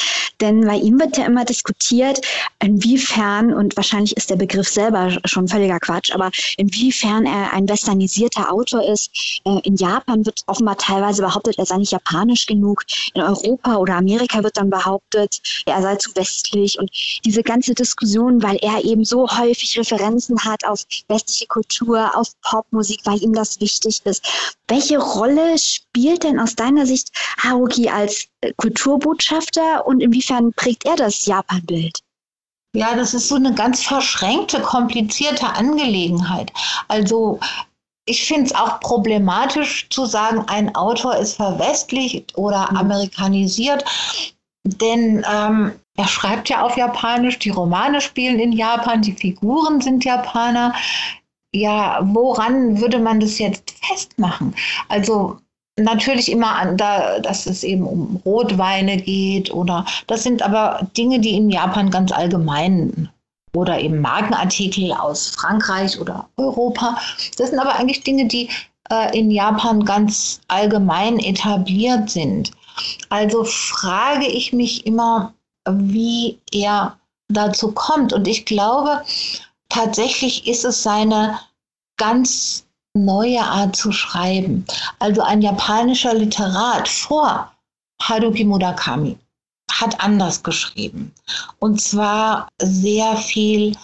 Denn 0.42 0.62
bei 0.62 0.76
ihm 0.76 1.00
wird 1.00 1.18
ja 1.18 1.26
immer 1.26 1.44
diskutiert, 1.44 2.22
inwiefern, 2.62 3.54
und 3.54 3.76
wahrscheinlich 3.76 4.16
ist 4.16 4.30
der 4.30 4.38
Begriff 4.38 4.70
selber 4.70 5.18
schon 5.26 5.48
völliger 5.48 5.80
Quatsch, 5.80 6.12
aber 6.14 6.32
inwiefern 6.58 7.26
er 7.26 7.52
ein 7.52 7.68
westernisierter 7.68 8.52
Autor 8.52 8.88
ist. 8.88 9.12
Äh, 9.46 9.60
in 9.64 9.76
Japan 9.76 10.26
wird 10.26 10.42
offenbar 10.48 10.78
teilweise 10.78 11.22
behauptet, 11.22 11.60
er 11.60 11.66
sei 11.66 11.78
nicht 11.78 11.92
japanisch 11.92 12.46
genug. 12.46 12.84
In 13.14 13.22
Europa 13.22 13.76
oder 13.76 13.96
Amerika 13.96 14.42
wird 14.44 14.58
dann 14.58 14.70
behauptet, 14.70 15.42
er 15.66 15.82
sei 15.82 15.96
zu 15.98 16.16
westlich. 16.16 16.80
Und 16.80 16.90
diese 17.26 17.44
ganze 17.44 17.74
Diskussion, 17.74 18.42
weil 18.42 18.58
er 18.62 18.84
eben 18.86 19.04
so 19.04 19.28
häufig 19.30 19.78
Referenzen 19.78 20.40
hat 20.44 20.66
auf 20.66 20.84
westliche 21.10 21.48
Kultur, 21.48 22.16
auf 22.16 22.30
Popmusik, 22.42 23.02
weil 23.10 23.22
ihm 23.22 23.34
das 23.34 23.60
wichtig 23.60 24.02
ist. 24.06 24.28
Welche 24.68 25.00
Rolle 25.00 25.58
spielt 25.58 26.24
denn 26.24 26.40
aus 26.40 26.56
deiner 26.56 26.86
Sicht 26.86 27.10
Haruki 27.42 27.90
als 27.90 28.28
äh, 28.42 28.54
Kulturbotschafter 28.58 29.86
und 29.88 30.02
inwiefern 30.02 30.54
prägt 30.54 30.86
er 30.86 30.96
das 30.96 31.26
Japan-Bild? 31.26 32.00
Ja, 32.76 32.96
das 32.96 33.16
ist 33.16 33.28
so 33.28 33.36
eine 33.36 33.54
ganz 33.54 33.82
verschränkte, 33.82 34.62
komplizierte 34.62 35.48
Angelegenheit. 35.48 36.54
Also 36.88 37.40
ich 38.06 38.26
finde 38.26 38.46
es 38.46 38.56
auch 38.56 38.80
problematisch 38.80 39.88
zu 39.90 40.06
sagen, 40.06 40.44
ein 40.48 40.76
Autor 40.76 41.16
ist 41.16 41.36
verwestlicht 41.36 42.38
oder 42.38 42.70
mhm. 42.72 42.78
amerikanisiert, 42.78 43.84
denn 44.64 45.26
ähm, 45.32 45.72
er 45.96 46.08
schreibt 46.08 46.50
ja 46.50 46.62
auf 46.62 46.78
Japanisch, 46.78 47.40
die 47.40 47.50
Romane 47.50 48.02
spielen 48.02 48.40
in 48.40 48.52
Japan, 48.52 49.02
die 49.02 49.14
Figuren 49.14 49.82
sind 49.82 50.06
Japaner 50.06 50.74
ja, 51.54 52.00
woran 52.04 52.80
würde 52.80 53.00
man 53.00 53.20
das 53.20 53.40
jetzt 53.40 53.72
festmachen? 53.82 54.54
Also 54.88 55.38
natürlich 55.78 56.32
immer 56.32 56.56
an, 56.56 56.78
da, 56.78 57.20
dass 57.20 57.46
es 57.46 57.64
eben 57.64 57.86
um 57.86 58.22
Rotweine 58.26 58.98
geht 58.98 59.52
oder 59.52 59.86
das 60.08 60.24
sind 60.24 60.42
aber 60.42 60.88
Dinge, 60.98 61.20
die 61.20 61.36
in 61.36 61.50
Japan 61.50 61.90
ganz 61.90 62.12
allgemein 62.12 63.10
oder 63.56 63.80
eben 63.80 64.00
Markenartikel 64.00 64.92
aus 64.94 65.30
Frankreich 65.30 66.00
oder 66.00 66.28
Europa. 66.38 66.98
Das 67.38 67.50
sind 67.50 67.60
aber 67.60 67.76
eigentlich 67.76 68.04
Dinge, 68.04 68.26
die 68.26 68.50
äh, 68.92 69.18
in 69.18 69.32
Japan 69.32 69.86
ganz 69.86 70.42
allgemein 70.48 71.18
etabliert 71.20 72.10
sind. 72.10 72.52
Also 73.10 73.44
frage 73.44 74.28
ich 74.28 74.54
mich 74.54 74.86
immer, 74.86 75.34
wie 75.68 76.40
er 76.52 76.98
dazu 77.30 77.72
kommt. 77.72 78.14
Und 78.14 78.28
ich 78.28 78.46
glaube, 78.46 79.02
tatsächlich 79.70 80.48
ist 80.48 80.66
es 80.66 80.84
seine 80.84 81.40
ganz 81.98 82.66
neue 82.96 83.42
Art 83.42 83.76
zu 83.76 83.92
schreiben. 83.92 84.66
Also 85.00 85.22
ein 85.22 85.42
japanischer 85.42 86.14
Literat 86.14 86.88
vor 86.88 87.52
Haruki 88.02 88.44
Murakami 88.44 89.18
hat 89.72 90.00
anders 90.02 90.42
geschrieben. 90.42 91.14
Und 91.60 91.80
zwar 91.80 92.48
sehr 92.62 93.16
viel, 93.18 93.76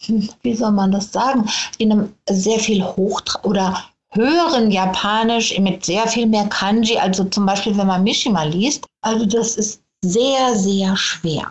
wie 0.42 0.54
soll 0.54 0.72
man 0.72 0.92
das 0.92 1.12
sagen, 1.12 1.48
in 1.78 1.92
einem 1.92 2.14
sehr 2.28 2.58
viel 2.58 2.84
hoch 2.84 3.22
oder 3.42 3.82
höheren 4.10 4.70
Japanisch 4.70 5.58
mit 5.58 5.84
sehr 5.84 6.06
viel 6.06 6.26
mehr 6.26 6.46
Kanji. 6.46 6.98
Also 6.98 7.24
zum 7.24 7.46
Beispiel, 7.46 7.76
wenn 7.76 7.86
man 7.86 8.04
Mishima 8.04 8.44
liest. 8.44 8.86
Also 9.02 9.26
das 9.26 9.56
ist 9.56 9.82
sehr, 10.04 10.54
sehr 10.54 10.96
schwer 10.96 11.50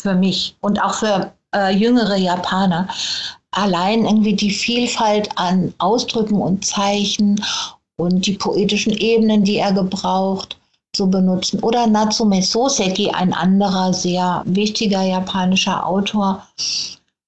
für 0.00 0.14
mich 0.14 0.56
und 0.60 0.80
auch 0.82 0.94
für 0.94 1.32
äh, 1.54 1.74
jüngere 1.74 2.16
Japaner 2.16 2.88
allein 3.52 4.04
irgendwie 4.04 4.34
die 4.34 4.50
Vielfalt 4.50 5.28
an 5.36 5.72
Ausdrücken 5.78 6.40
und 6.40 6.64
Zeichen 6.64 7.42
und 7.96 8.26
die 8.26 8.34
poetischen 8.34 8.92
Ebenen, 8.92 9.44
die 9.44 9.56
er 9.56 9.72
gebraucht, 9.72 10.58
zu 10.94 11.08
benutzen. 11.08 11.60
Oder 11.60 11.86
Natsume 11.86 12.42
Soseki, 12.42 13.10
ein 13.10 13.32
anderer 13.32 13.94
sehr 13.94 14.42
wichtiger 14.44 15.02
japanischer 15.02 15.86
Autor 15.86 16.46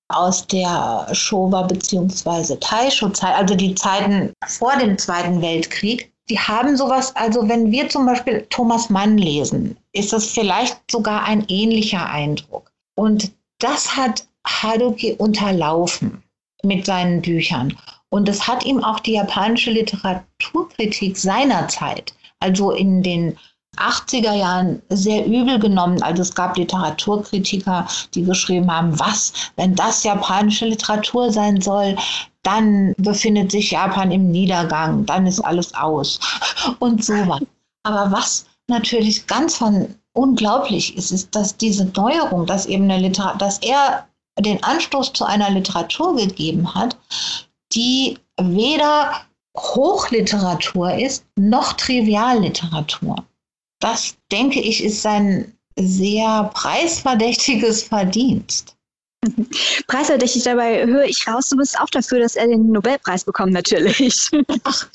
aus 0.08 0.46
der 0.46 1.08
Showa 1.12 1.62
bzw. 1.62 2.56
Taisho-Zeit, 2.56 3.34
also 3.36 3.54
die 3.54 3.74
Zeiten 3.74 4.32
vor 4.46 4.76
dem 4.76 4.98
Zweiten 4.98 5.40
Weltkrieg. 5.40 6.12
Die 6.28 6.38
haben 6.38 6.76
sowas, 6.76 7.14
also 7.16 7.46
wenn 7.48 7.70
wir 7.70 7.88
zum 7.88 8.06
Beispiel 8.06 8.46
Thomas 8.50 8.90
Mann 8.90 9.18
lesen, 9.18 9.76
ist 9.92 10.12
das 10.12 10.26
vielleicht 10.26 10.78
sogar 10.90 11.24
ein 11.24 11.44
ähnlicher 11.48 12.08
Eindruck. 12.08 12.70
Und 12.96 13.30
das 13.64 13.96
hat 13.96 14.26
Haruki 14.46 15.14
unterlaufen 15.14 16.22
mit 16.62 16.84
seinen 16.84 17.22
Büchern. 17.22 17.74
Und 18.10 18.28
es 18.28 18.46
hat 18.46 18.64
ihm 18.64 18.84
auch 18.84 19.00
die 19.00 19.14
japanische 19.14 19.70
Literaturkritik 19.70 21.16
seiner 21.16 21.66
Zeit, 21.68 22.14
also 22.40 22.70
in 22.70 23.02
den 23.02 23.36
80er 23.76 24.34
Jahren 24.34 24.82
sehr 24.90 25.26
übel 25.26 25.58
genommen. 25.58 26.00
Also 26.02 26.22
es 26.22 26.34
gab 26.34 26.56
Literaturkritiker, 26.56 27.88
die 28.14 28.22
geschrieben 28.22 28.70
haben, 28.70 28.98
was, 29.00 29.32
wenn 29.56 29.74
das 29.74 30.04
japanische 30.04 30.66
Literatur 30.66 31.32
sein 31.32 31.60
soll, 31.60 31.96
dann 32.42 32.94
befindet 32.98 33.50
sich 33.50 33.70
Japan 33.70 34.12
im 34.12 34.30
Niedergang, 34.30 35.06
dann 35.06 35.26
ist 35.26 35.40
alles 35.40 35.74
aus 35.74 36.20
und 36.78 37.02
so 37.02 37.14
was. 37.26 37.40
Aber 37.82 38.12
was 38.12 38.46
natürlich 38.68 39.26
ganz 39.26 39.56
von 39.56 39.94
unglaublich 40.14 40.96
ist, 40.96 41.10
ist, 41.10 41.34
dass 41.34 41.56
diese 41.56 41.84
Neuerung, 41.86 42.46
dass 42.46 42.66
eben 42.66 42.90
eine 42.90 42.98
Liter 42.98 43.34
dass 43.38 43.58
er 43.58 44.08
den 44.40 44.62
Anstoß 44.62 45.12
zu 45.12 45.24
einer 45.24 45.50
Literatur 45.50 46.16
gegeben 46.16 46.74
hat, 46.74 46.96
die 47.72 48.18
weder 48.40 49.20
Hochliteratur 49.56 50.94
ist 50.94 51.24
noch 51.36 51.74
Trivialliteratur. 51.74 53.16
Das, 53.80 54.16
denke 54.32 54.60
ich, 54.60 54.82
ist 54.82 55.02
sein 55.02 55.56
sehr 55.78 56.50
preisverdächtiges 56.54 57.84
Verdienst. 57.84 58.76
Preisverdächtig 59.86 60.42
dabei 60.42 60.84
höre 60.86 61.04
ich 61.04 61.26
raus, 61.26 61.48
du 61.48 61.56
bist 61.56 61.78
auch 61.78 61.90
dafür, 61.90 62.20
dass 62.20 62.36
er 62.36 62.48
den 62.48 62.70
Nobelpreis 62.70 63.24
bekommt, 63.24 63.52
natürlich. 63.52 64.30
Ach, 64.64 64.88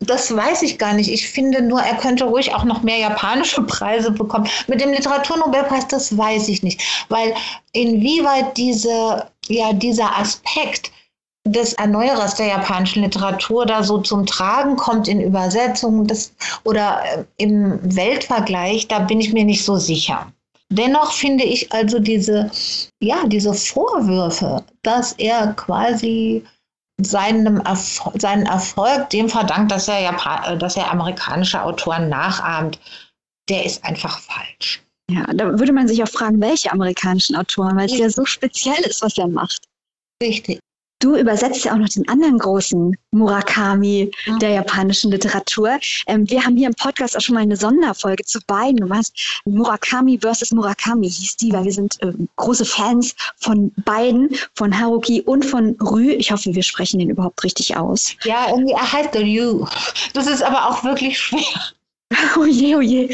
das 0.00 0.34
weiß 0.34 0.62
ich 0.62 0.78
gar 0.78 0.92
nicht. 0.94 1.10
Ich 1.10 1.28
finde 1.28 1.62
nur, 1.62 1.80
er 1.80 1.96
könnte 1.96 2.24
ruhig 2.24 2.54
auch 2.54 2.64
noch 2.64 2.82
mehr 2.82 2.98
japanische 2.98 3.62
Preise 3.66 4.10
bekommen. 4.10 4.48
Mit 4.66 4.80
dem 4.80 4.90
Literaturnobelpreis, 4.90 5.88
das 5.88 6.16
weiß 6.16 6.48
ich 6.48 6.62
nicht. 6.62 6.82
Weil 7.08 7.34
inwieweit 7.72 8.56
diese, 8.56 9.26
ja, 9.48 9.72
dieser 9.72 10.18
Aspekt 10.18 10.90
des 11.46 11.74
Erneuerers 11.74 12.36
der 12.36 12.46
japanischen 12.46 13.02
Literatur 13.02 13.66
da 13.66 13.82
so 13.82 13.98
zum 13.98 14.24
Tragen 14.24 14.76
kommt 14.76 15.08
in 15.08 15.20
Übersetzungen 15.20 16.06
des, 16.06 16.32
oder 16.64 17.02
äh, 17.04 17.24
im 17.36 17.78
Weltvergleich, 17.82 18.88
da 18.88 19.00
bin 19.00 19.20
ich 19.20 19.32
mir 19.32 19.44
nicht 19.44 19.64
so 19.64 19.76
sicher. 19.76 20.32
Dennoch 20.70 21.12
finde 21.12 21.44
ich 21.44 21.70
also 21.72 21.98
diese, 21.98 22.50
ja, 23.00 23.26
diese 23.26 23.52
Vorwürfe, 23.52 24.64
dass 24.82 25.12
er 25.12 25.52
quasi 25.52 26.42
seinem 27.00 27.60
Erfol 27.60 28.20
seinen 28.20 28.46
Erfolg 28.46 29.10
dem 29.10 29.28
verdankt, 29.28 29.72
dass 29.72 29.88
er, 29.88 30.00
Japan 30.00 30.54
äh, 30.54 30.58
dass 30.58 30.76
er 30.76 30.90
amerikanische 30.90 31.62
Autoren 31.62 32.08
nachahmt, 32.08 32.78
der 33.48 33.64
ist 33.64 33.84
einfach 33.84 34.18
falsch. 34.20 34.82
Ja, 35.10 35.24
da 35.34 35.58
würde 35.58 35.72
man 35.72 35.86
sich 35.86 36.02
auch 36.02 36.08
fragen, 36.08 36.40
welche 36.40 36.72
amerikanischen 36.72 37.36
Autoren, 37.36 37.76
weil 37.76 37.86
es 37.86 37.98
ja 37.98 38.08
so 38.08 38.24
speziell 38.24 38.80
ist, 38.84 39.02
was 39.02 39.18
er 39.18 39.28
macht. 39.28 39.66
Richtig. 40.22 40.60
Du 41.04 41.16
übersetzt 41.16 41.66
ja 41.66 41.74
auch 41.74 41.76
noch 41.76 41.90
den 41.90 42.08
anderen 42.08 42.38
großen 42.38 42.96
Murakami 43.10 44.10
ja. 44.24 44.38
der 44.38 44.48
japanischen 44.52 45.10
Literatur. 45.10 45.78
Ähm, 46.06 46.30
wir 46.30 46.42
haben 46.42 46.56
hier 46.56 46.68
im 46.68 46.74
Podcast 46.74 47.14
auch 47.14 47.20
schon 47.20 47.34
mal 47.34 47.42
eine 47.42 47.58
Sonderfolge 47.58 48.24
zu 48.24 48.38
beiden 48.46 48.78
gemacht. 48.78 49.12
Murakami 49.44 50.18
versus 50.18 50.50
Murakami 50.52 51.10
hieß 51.10 51.36
die, 51.36 51.52
weil 51.52 51.64
wir 51.64 51.72
sind 51.72 52.02
äh, 52.02 52.10
große 52.36 52.64
Fans 52.64 53.14
von 53.36 53.70
beiden, 53.84 54.34
von 54.54 54.80
Haruki 54.80 55.20
und 55.20 55.44
von 55.44 55.76
Rü. 55.78 56.12
Ich 56.12 56.32
hoffe, 56.32 56.54
wir 56.54 56.62
sprechen 56.62 56.98
den 56.98 57.10
überhaupt 57.10 57.44
richtig 57.44 57.76
aus. 57.76 58.16
Ja, 58.22 58.48
irgendwie 58.48 58.72
er 58.72 58.90
heißt 58.90 59.14
Ryu. 59.14 59.66
Das 60.14 60.26
ist 60.26 60.42
aber 60.42 60.70
auch 60.70 60.84
wirklich 60.84 61.18
schwer. 61.18 61.42
Oh 62.38 62.44
je, 62.44 62.76
oh 62.76 62.80
je. 62.80 63.12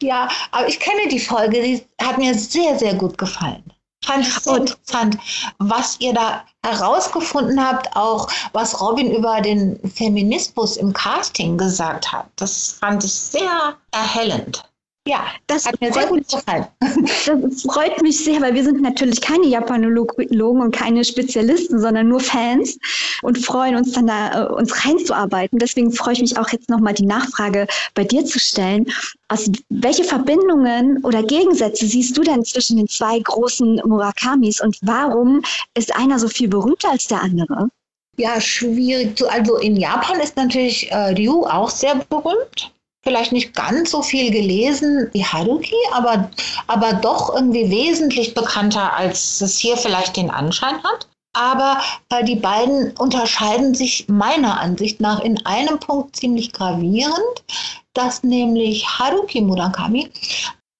Ja, 0.00 0.28
aber 0.50 0.66
ich 0.66 0.80
kenne 0.80 1.08
die 1.08 1.20
Folge, 1.20 1.62
die 1.62 1.82
hat 2.02 2.18
mir 2.18 2.34
sehr, 2.34 2.76
sehr 2.76 2.94
gut 2.94 3.16
gefallen. 3.16 3.62
Fand 4.04 4.26
ich 4.26 4.34
so 4.34 4.54
interessant, 4.56 5.16
was 5.58 5.98
ihr 6.00 6.12
da 6.12 6.44
herausgefunden 6.62 7.64
habt, 7.64 7.96
auch 7.96 8.28
was 8.52 8.80
Robin 8.80 9.10
über 9.10 9.40
den 9.40 9.78
Feminismus 9.90 10.76
im 10.76 10.92
Casting 10.92 11.56
gesagt 11.56 12.12
hat. 12.12 12.26
Das 12.36 12.76
fand 12.80 13.04
ich 13.04 13.12
sehr 13.12 13.76
erhellend. 13.92 14.64
Ja, 15.06 15.26
das 15.48 15.66
hat 15.66 15.78
mir 15.82 15.92
sehr 15.92 16.06
gut 16.06 16.26
gefallen. 16.28 16.66
Das 17.26 17.62
freut 17.62 18.00
mich 18.02 18.24
sehr, 18.24 18.40
weil 18.40 18.54
wir 18.54 18.64
sind 18.64 18.80
natürlich 18.80 19.20
keine 19.20 19.46
Japanologen 19.46 20.60
und 20.60 20.74
keine 20.74 21.04
Spezialisten, 21.04 21.78
sondern 21.78 22.08
nur 22.08 22.20
Fans 22.20 22.78
und 23.22 23.38
freuen 23.38 23.76
uns 23.76 23.92
dann 23.92 24.06
da, 24.06 24.44
äh, 24.44 24.52
uns 24.52 24.84
reinzuarbeiten. 24.84 25.58
Deswegen 25.58 25.92
freue 25.92 26.14
ich 26.14 26.20
mich 26.20 26.38
auch 26.38 26.48
jetzt 26.50 26.70
nochmal 26.70 26.94
die 26.94 27.06
Nachfrage 27.06 27.66
bei 27.94 28.04
dir 28.04 28.24
zu 28.24 28.38
stellen. 28.38 28.90
Also, 29.28 29.52
welche 29.68 30.04
Verbindungen 30.04 31.02
oder 31.04 31.22
Gegensätze 31.22 31.86
siehst 31.86 32.16
du 32.16 32.22
denn 32.22 32.44
zwischen 32.44 32.76
den 32.76 32.88
zwei 32.88 33.18
großen 33.18 33.82
Murakamis 33.84 34.60
und 34.60 34.78
warum 34.82 35.42
ist 35.74 35.94
einer 35.96 36.18
so 36.18 36.28
viel 36.28 36.48
berühmter 36.48 36.90
als 36.90 37.06
der 37.08 37.22
andere? 37.22 37.68
Ja, 38.16 38.40
schwierig. 38.40 39.16
zu. 39.18 39.28
Also 39.28 39.56
in 39.56 39.76
Japan 39.76 40.20
ist 40.20 40.36
natürlich 40.36 40.90
äh, 40.90 41.14
Ryu 41.14 41.44
auch 41.44 41.68
sehr 41.68 41.96
berühmt 42.08 42.73
vielleicht 43.04 43.32
nicht 43.32 43.54
ganz 43.54 43.90
so 43.90 44.02
viel 44.02 44.32
gelesen 44.32 45.08
wie 45.12 45.24
Haruki, 45.24 45.76
aber, 45.92 46.30
aber 46.66 46.94
doch 46.94 47.34
irgendwie 47.34 47.70
wesentlich 47.70 48.34
bekannter, 48.34 48.94
als 48.94 49.40
es 49.40 49.58
hier 49.58 49.76
vielleicht 49.76 50.16
den 50.16 50.30
Anschein 50.30 50.82
hat. 50.82 51.06
Aber 51.36 51.80
äh, 52.10 52.24
die 52.24 52.36
beiden 52.36 52.92
unterscheiden 52.96 53.74
sich 53.74 54.06
meiner 54.08 54.60
Ansicht 54.60 55.00
nach 55.00 55.20
in 55.20 55.44
einem 55.46 55.78
Punkt 55.78 56.16
ziemlich 56.16 56.52
gravierend, 56.52 57.44
dass 57.92 58.22
nämlich 58.22 58.86
Haruki 58.86 59.40
Murakami 59.40 60.10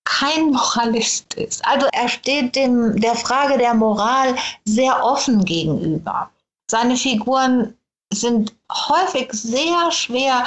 kein 0.04 0.50
Moralist 0.50 1.34
ist. 1.34 1.64
Also 1.66 1.86
er 1.92 2.08
steht 2.08 2.54
dem, 2.54 3.00
der 3.00 3.14
Frage 3.14 3.58
der 3.58 3.74
Moral 3.74 4.36
sehr 4.64 5.04
offen 5.04 5.44
gegenüber. 5.44 6.30
Seine 6.70 6.96
Figuren 6.96 7.76
sind 8.12 8.54
häufig 8.70 9.32
sehr 9.32 9.90
schwer 9.90 10.44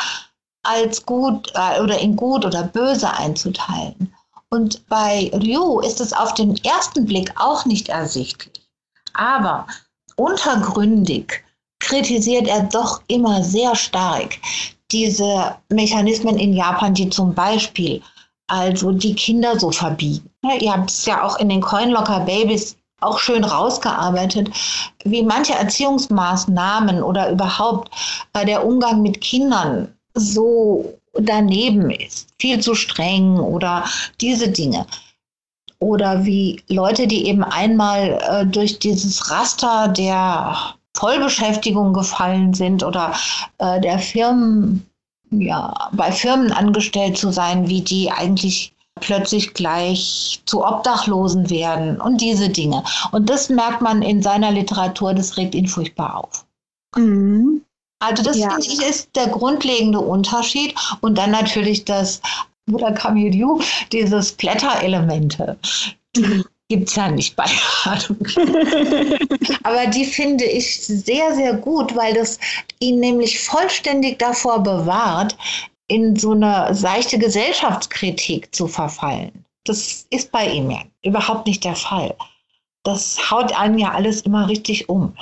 als 0.67 1.05
gut 1.05 1.51
äh, 1.55 1.81
oder 1.81 1.97
in 1.99 2.15
gut 2.15 2.45
oder 2.45 2.63
böse 2.63 3.09
einzuteilen. 3.09 4.13
Und 4.49 4.87
bei 4.87 5.31
Ryu 5.33 5.79
ist 5.79 5.99
es 5.99 6.13
auf 6.13 6.33
den 6.33 6.55
ersten 6.63 7.05
Blick 7.05 7.33
auch 7.39 7.65
nicht 7.65 7.89
ersichtlich. 7.89 8.65
Aber 9.13 9.67
untergründig 10.15 11.43
kritisiert 11.79 12.47
er 12.47 12.63
doch 12.63 13.01
immer 13.07 13.43
sehr 13.43 13.75
stark 13.75 14.37
diese 14.91 15.55
Mechanismen 15.69 16.37
in 16.37 16.53
Japan, 16.53 16.93
die 16.93 17.09
zum 17.09 17.33
Beispiel 17.33 18.01
also 18.47 18.91
die 18.91 19.15
Kinder 19.15 19.59
so 19.59 19.71
verbiegen. 19.71 20.29
Ja, 20.43 20.55
ihr 20.55 20.71
habt 20.71 20.89
es 20.89 21.05
ja 21.05 21.23
auch 21.23 21.37
in 21.39 21.49
den 21.49 21.61
Coinlocker 21.61 22.21
Babies 22.21 22.77
auch 23.01 23.19
schön 23.19 23.43
rausgearbeitet, 23.43 24.49
wie 25.03 25.21
manche 25.21 25.53
Erziehungsmaßnahmen 25.53 27.03
oder 27.03 27.29
überhaupt 27.29 27.91
äh, 28.33 28.45
der 28.45 28.65
Umgang 28.65 29.01
mit 29.01 29.21
Kindern 29.21 29.93
so 30.19 30.97
daneben 31.13 31.89
ist, 31.89 32.29
viel 32.39 32.59
zu 32.59 32.75
streng 32.75 33.39
oder 33.39 33.85
diese 34.21 34.49
Dinge. 34.49 34.85
Oder 35.79 36.25
wie 36.25 36.61
Leute, 36.67 37.07
die 37.07 37.27
eben 37.27 37.43
einmal 37.43 38.19
äh, 38.27 38.45
durch 38.45 38.79
dieses 38.79 39.29
Raster 39.29 39.87
der 39.89 40.57
Vollbeschäftigung 40.95 41.93
gefallen 41.93 42.53
sind 42.53 42.83
oder 42.83 43.13
äh, 43.59 43.79
der 43.79 43.99
Firmen, 43.99 44.89
ja, 45.29 45.89
bei 45.93 46.11
Firmen 46.11 46.51
angestellt 46.51 47.17
zu 47.17 47.31
sein, 47.31 47.67
wie 47.67 47.81
die 47.81 48.11
eigentlich 48.11 48.73
plötzlich 48.99 49.53
gleich 49.53 50.41
zu 50.45 50.65
Obdachlosen 50.65 51.51
werden 51.51 52.01
und 52.01 52.21
diese 52.21 52.49
Dinge. 52.49 52.83
Und 53.11 53.29
das 53.29 53.49
merkt 53.49 53.81
man 53.81 54.01
in 54.01 54.23
seiner 54.23 54.51
Literatur, 54.51 55.13
das 55.13 55.37
regt 55.37 55.53
ihn 55.53 55.67
furchtbar 55.67 56.23
auf. 56.23 56.45
Mhm. 56.95 57.61
Also 57.99 58.23
das 58.23 58.37
ja. 58.37 58.49
finde 58.51 58.67
ich 58.67 58.81
ist 58.81 59.15
der 59.15 59.27
grundlegende 59.27 59.99
Unterschied. 59.99 60.75
Und 61.01 61.17
dann 61.17 61.31
natürlich 61.31 61.85
das 61.85 62.21
Murakami 62.67 63.29
Ryu, 63.29 63.61
dieses 63.91 64.31
Blätterelemente. 64.33 65.57
Die 66.15 66.43
gibt 66.69 66.89
es 66.89 66.95
ja 66.95 67.09
nicht 67.09 67.35
bei 67.35 67.45
Aber 69.63 69.87
die 69.87 70.05
finde 70.05 70.43
ich 70.43 70.85
sehr, 70.85 71.33
sehr 71.33 71.53
gut, 71.53 71.95
weil 71.95 72.13
das 72.13 72.39
ihn 72.79 72.99
nämlich 72.99 73.39
vollständig 73.39 74.19
davor 74.19 74.61
bewahrt, 74.63 75.37
in 75.87 76.17
so 76.17 76.31
eine 76.31 76.73
seichte 76.75 77.17
Gesellschaftskritik 77.17 78.53
zu 78.53 78.67
verfallen. 78.67 79.45
Das 79.63 80.05
ist 80.09 80.31
bei 80.31 80.49
ihm 80.49 80.69
ja 80.69 80.81
überhaupt 81.03 81.47
nicht 81.47 81.63
der 81.63 81.75
Fall. 81.75 82.13
Das 82.83 83.31
haut 83.31 83.57
einen 83.57 83.77
ja 83.77 83.91
alles 83.91 84.21
immer 84.21 84.49
richtig 84.49 84.89
um. 84.89 85.13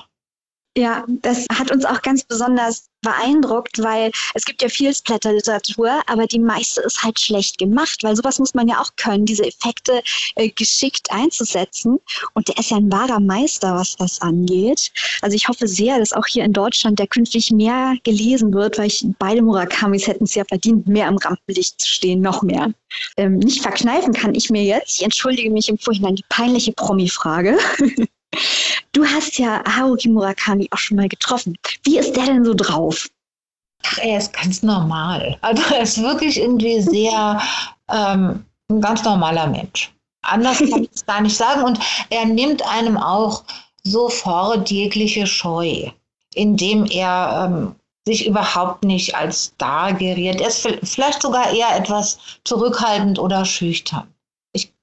Ja, 0.77 1.05
das 1.07 1.45
hat 1.53 1.71
uns 1.71 1.85
auch 1.85 2.01
ganz 2.01 2.23
besonders 2.23 2.89
beeindruckt, 3.01 3.81
weil 3.81 4.11
es 4.33 4.43
gibt 4.43 4.61
ja 4.61 4.67
viel 4.67 4.93
Splatter-Literatur, 4.93 6.01
aber 6.07 6.27
die 6.27 6.39
meiste 6.39 6.81
ist 6.81 7.01
halt 7.01 7.17
schlecht 7.17 7.57
gemacht, 7.57 8.03
weil 8.03 8.15
sowas 8.15 8.39
muss 8.39 8.53
man 8.53 8.67
ja 8.67 8.81
auch 8.81 8.91
können, 8.97 9.25
diese 9.25 9.45
Effekte 9.45 10.01
äh, 10.35 10.49
geschickt 10.49 11.09
einzusetzen. 11.11 11.99
Und 12.33 12.49
der 12.49 12.57
ist 12.57 12.71
ja 12.71 12.77
ein 12.77 12.91
wahrer 12.91 13.21
Meister, 13.21 13.75
was 13.75 13.95
das 13.95 14.21
angeht. 14.21 14.91
Also 15.21 15.35
ich 15.35 15.47
hoffe 15.47 15.67
sehr, 15.67 15.97
dass 15.99 16.11
auch 16.11 16.25
hier 16.25 16.43
in 16.43 16.51
Deutschland 16.51 16.99
der 16.99 17.07
künftig 17.07 17.51
mehr 17.51 17.95
gelesen 18.03 18.53
wird, 18.53 18.77
weil 18.77 18.87
ich 18.87 19.05
beide 19.17 19.41
Murakamis 19.43 20.07
hätten 20.07 20.25
es 20.25 20.35
ja 20.35 20.43
verdient, 20.43 20.87
mehr 20.87 21.07
im 21.07 21.17
Rampenlicht 21.17 21.79
zu 21.79 21.87
stehen, 21.87 22.19
noch 22.19 22.41
mehr. 22.41 22.73
Ähm, 23.15 23.37
nicht 23.37 23.61
verkneifen 23.61 24.13
kann 24.13 24.35
ich 24.35 24.49
mir 24.49 24.63
jetzt, 24.63 24.97
ich 24.97 25.03
entschuldige 25.03 25.51
mich 25.51 25.69
im 25.69 25.77
Vorhinein, 25.77 26.15
die 26.15 26.25
peinliche 26.27 26.73
Promi-Frage. 26.73 27.57
Du 28.91 29.05
hast 29.05 29.37
ja 29.37 29.63
Haruki 29.65 30.09
Murakami 30.09 30.67
auch 30.71 30.77
schon 30.77 30.97
mal 30.97 31.09
getroffen. 31.09 31.57
Wie 31.83 31.97
ist 31.97 32.15
der 32.15 32.25
denn 32.25 32.45
so 32.45 32.53
drauf? 32.53 33.07
Ach, 33.85 33.97
er 33.99 34.17
ist 34.17 34.33
ganz 34.33 34.63
normal. 34.63 35.37
Also 35.41 35.61
er 35.73 35.81
ist 35.81 36.01
wirklich 36.01 36.39
irgendwie 36.39 36.81
sehr 36.81 37.41
ähm, 37.89 38.45
ein 38.69 38.81
ganz 38.81 39.03
normaler 39.03 39.47
Mensch. 39.47 39.91
Anders 40.23 40.57
kann 40.57 40.83
ich 40.83 40.89
es 40.93 41.05
gar 41.05 41.21
nicht 41.21 41.35
sagen. 41.35 41.63
Und 41.63 41.79
er 42.09 42.25
nimmt 42.25 42.67
einem 42.67 42.97
auch 42.97 43.43
sofort 43.83 44.71
jegliche 44.71 45.27
Scheu, 45.27 45.91
indem 46.33 46.85
er 46.85 47.47
ähm, 47.47 47.75
sich 48.05 48.25
überhaupt 48.25 48.83
nicht 48.83 49.15
als 49.15 49.45
Star 49.45 49.93
geriert. 49.93 50.41
Er 50.41 50.47
ist 50.47 50.67
vielleicht 50.83 51.21
sogar 51.21 51.53
eher 51.53 51.75
etwas 51.75 52.17
zurückhaltend 52.43 53.19
oder 53.19 53.45
schüchtern 53.45 54.07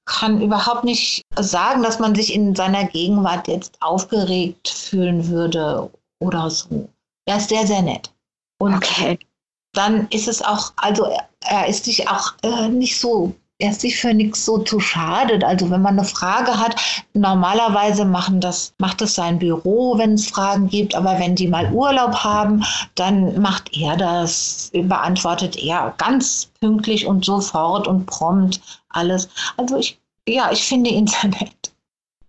kann 0.05 0.41
überhaupt 0.41 0.83
nicht 0.83 1.23
sagen, 1.37 1.83
dass 1.83 1.99
man 1.99 2.15
sich 2.15 2.33
in 2.33 2.55
seiner 2.55 2.85
Gegenwart 2.85 3.47
jetzt 3.47 3.81
aufgeregt 3.81 4.67
fühlen 4.67 5.27
würde 5.27 5.89
oder 6.19 6.49
so. 6.49 6.89
Er 7.25 7.37
ist 7.37 7.49
sehr, 7.49 7.65
sehr 7.65 7.81
nett. 7.81 8.13
Und 8.59 8.75
okay. 8.75 9.17
dann 9.73 10.07
ist 10.09 10.27
es 10.27 10.41
auch, 10.41 10.73
also 10.75 11.07
er 11.41 11.67
ist 11.67 11.85
sich 11.85 12.07
auch 12.07 12.33
äh, 12.43 12.67
nicht 12.69 12.99
so 12.99 13.33
er 13.63 13.71
ist 13.71 13.79
sich 13.79 13.97
für 13.97 14.13
nichts 14.13 14.43
so 14.43 14.57
zu 14.57 14.81
schade. 14.81 15.39
Also 15.47 15.69
wenn 15.69 15.81
man 15.81 15.97
eine 15.97 16.05
Frage 16.05 16.59
hat, 16.59 16.75
normalerweise 17.13 18.03
machen 18.03 18.41
das, 18.41 18.73
macht 18.77 19.01
es 19.01 19.15
sein 19.15 19.39
Büro, 19.39 19.97
wenn 19.97 20.15
es 20.15 20.27
Fragen 20.27 20.67
gibt, 20.67 20.93
aber 20.95 21.17
wenn 21.17 21.35
die 21.35 21.47
mal 21.47 21.71
Urlaub 21.71 22.13
haben, 22.13 22.65
dann 22.95 23.41
macht 23.41 23.75
er 23.77 23.95
das, 23.95 24.69
beantwortet 24.73 25.55
er 25.55 25.93
ganz 25.97 26.51
pünktlich 26.59 27.05
und 27.05 27.23
sofort 27.23 27.87
und 27.87 28.05
prompt 28.05 28.59
alles. 28.89 29.29
Also 29.55 29.77
ich, 29.77 29.97
ja, 30.27 30.51
ich 30.51 30.63
finde 30.63 30.89
ihn 30.89 31.07
sehr 31.07 31.29
nett. 31.29 31.71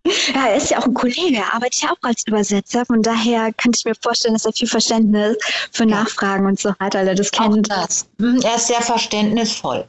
Ja, 0.07 0.49
er 0.49 0.55
ist 0.55 0.71
ja 0.71 0.79
auch 0.79 0.85
ein 0.85 0.95
Kollege, 0.95 1.39
er 1.39 1.53
arbeitet 1.53 1.83
ja 1.83 1.91
auch 1.91 2.03
als 2.03 2.25
Übersetzer. 2.29 2.85
Von 2.87 3.03
daher 3.03 3.53
könnte 3.55 3.79
ich 3.79 3.85
mir 3.87 3.97
vorstellen, 4.01 4.35
dass 4.35 4.45
er 4.45 4.53
viel 4.53 4.69
Verständnis 4.69 5.37
für 5.73 5.87
Nachfragen 5.87 6.47
und 6.47 6.61
so 6.61 6.75
hat, 6.79 6.95
er 6.95 7.13
das 7.15 7.33
kennt. 7.33 7.69
Das. 7.71 8.07
Mhm, 8.19 8.41
er 8.43 8.55
ist 8.55 8.69
sehr 8.69 8.83
verständnisvoll 8.83 9.89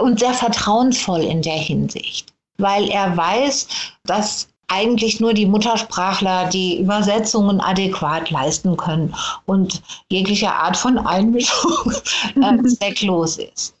und 0.00 0.18
sehr 0.18 0.34
vertrauensvoll 0.34 1.22
in 1.22 1.42
der 1.42 1.56
Hinsicht, 1.56 2.32
weil 2.58 2.88
er 2.88 3.16
weiß, 3.16 3.68
dass 4.04 4.48
eigentlich 4.68 5.20
nur 5.20 5.34
die 5.34 5.46
Muttersprachler 5.46 6.48
die 6.48 6.80
Übersetzungen 6.80 7.60
adäquat 7.60 8.30
leisten 8.30 8.76
können 8.76 9.14
und 9.46 9.82
jegliche 10.10 10.50
Art 10.50 10.76
von 10.76 10.98
Einmischung 10.98 11.92
äh, 12.36 12.62
zwecklos 12.68 13.38
ist. 13.38 13.74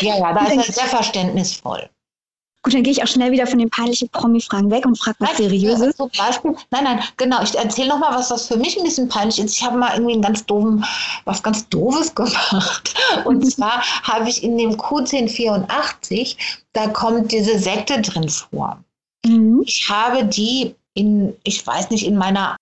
Ja, 0.00 0.18
ja, 0.18 0.32
da 0.32 0.46
ist 0.46 0.68
er 0.68 0.72
sehr 0.74 0.86
verständnisvoll. 0.86 1.88
Gut, 2.62 2.74
dann 2.74 2.82
gehe 2.82 2.92
ich 2.92 3.02
auch 3.02 3.06
schnell 3.06 3.32
wieder 3.32 3.46
von 3.46 3.58
den 3.58 3.70
peinlichen 3.70 4.10
Promi-Fragen 4.10 4.70
weg 4.70 4.84
und 4.84 4.98
frage 4.98 5.16
was 5.20 5.38
Seriöses. 5.38 5.96
Zum 5.96 6.10
Beispiel, 6.10 6.54
nein, 6.70 6.84
nein, 6.84 7.02
genau. 7.16 7.42
Ich 7.42 7.56
erzähle 7.56 7.88
noch 7.88 7.98
mal 7.98 8.14
was, 8.14 8.30
was 8.30 8.48
für 8.48 8.58
mich 8.58 8.76
ein 8.76 8.84
bisschen 8.84 9.08
peinlich 9.08 9.38
ist. 9.38 9.56
Ich 9.56 9.64
habe 9.64 9.78
mal 9.78 9.94
irgendwie 9.94 10.12
einen 10.12 10.22
ganz 10.22 10.44
doofen, 10.44 10.84
was 11.24 11.42
ganz 11.42 11.66
Doofes 11.70 12.14
gemacht. 12.14 12.94
Und 13.24 13.50
zwar 13.50 13.82
habe 14.02 14.28
ich 14.28 14.42
in 14.42 14.58
dem 14.58 14.72
Q1084, 14.72 16.36
da 16.74 16.88
kommt 16.88 17.32
diese 17.32 17.58
Sekte 17.58 18.02
drin 18.02 18.28
vor. 18.28 18.84
Mhm. 19.24 19.62
Ich 19.64 19.88
habe 19.88 20.26
die 20.26 20.74
in, 20.92 21.34
ich 21.44 21.66
weiß 21.66 21.88
nicht, 21.88 22.04
in 22.04 22.16
meiner, 22.16 22.56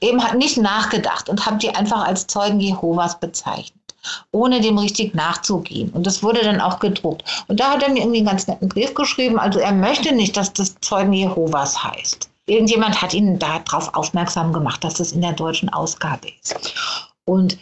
eben 0.00 0.20
nicht 0.38 0.56
nachgedacht 0.56 1.28
und 1.28 1.46
habe 1.46 1.58
die 1.58 1.70
einfach 1.70 2.04
als 2.04 2.26
Zeugen 2.26 2.58
Jehovas 2.58 3.20
bezeichnet 3.20 3.83
ohne 4.32 4.60
dem 4.60 4.78
richtig 4.78 5.14
nachzugehen. 5.14 5.90
Und 5.90 6.06
das 6.06 6.22
wurde 6.22 6.42
dann 6.42 6.60
auch 6.60 6.78
gedruckt. 6.78 7.24
Und 7.48 7.60
da 7.60 7.72
hat 7.72 7.82
er 7.82 7.90
mir 7.90 8.00
irgendwie 8.00 8.18
einen 8.18 8.26
ganz 8.26 8.46
netten 8.46 8.68
Brief 8.68 8.94
geschrieben. 8.94 9.38
Also 9.38 9.58
er 9.58 9.72
möchte 9.72 10.14
nicht, 10.14 10.36
dass 10.36 10.52
das 10.52 10.74
Zeugen 10.80 11.12
Jehovas 11.12 11.82
heißt. 11.82 12.28
Irgendjemand 12.46 13.00
hat 13.00 13.14
ihn 13.14 13.38
darauf 13.38 13.94
aufmerksam 13.94 14.52
gemacht, 14.52 14.84
dass 14.84 14.94
das 14.94 15.12
in 15.12 15.22
der 15.22 15.32
deutschen 15.32 15.70
Ausgabe 15.70 16.28
ist. 16.42 16.74
Und 17.24 17.58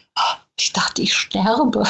ich 0.59 0.72
dachte, 0.72 1.02
ich 1.02 1.14
sterbe. 1.14 1.85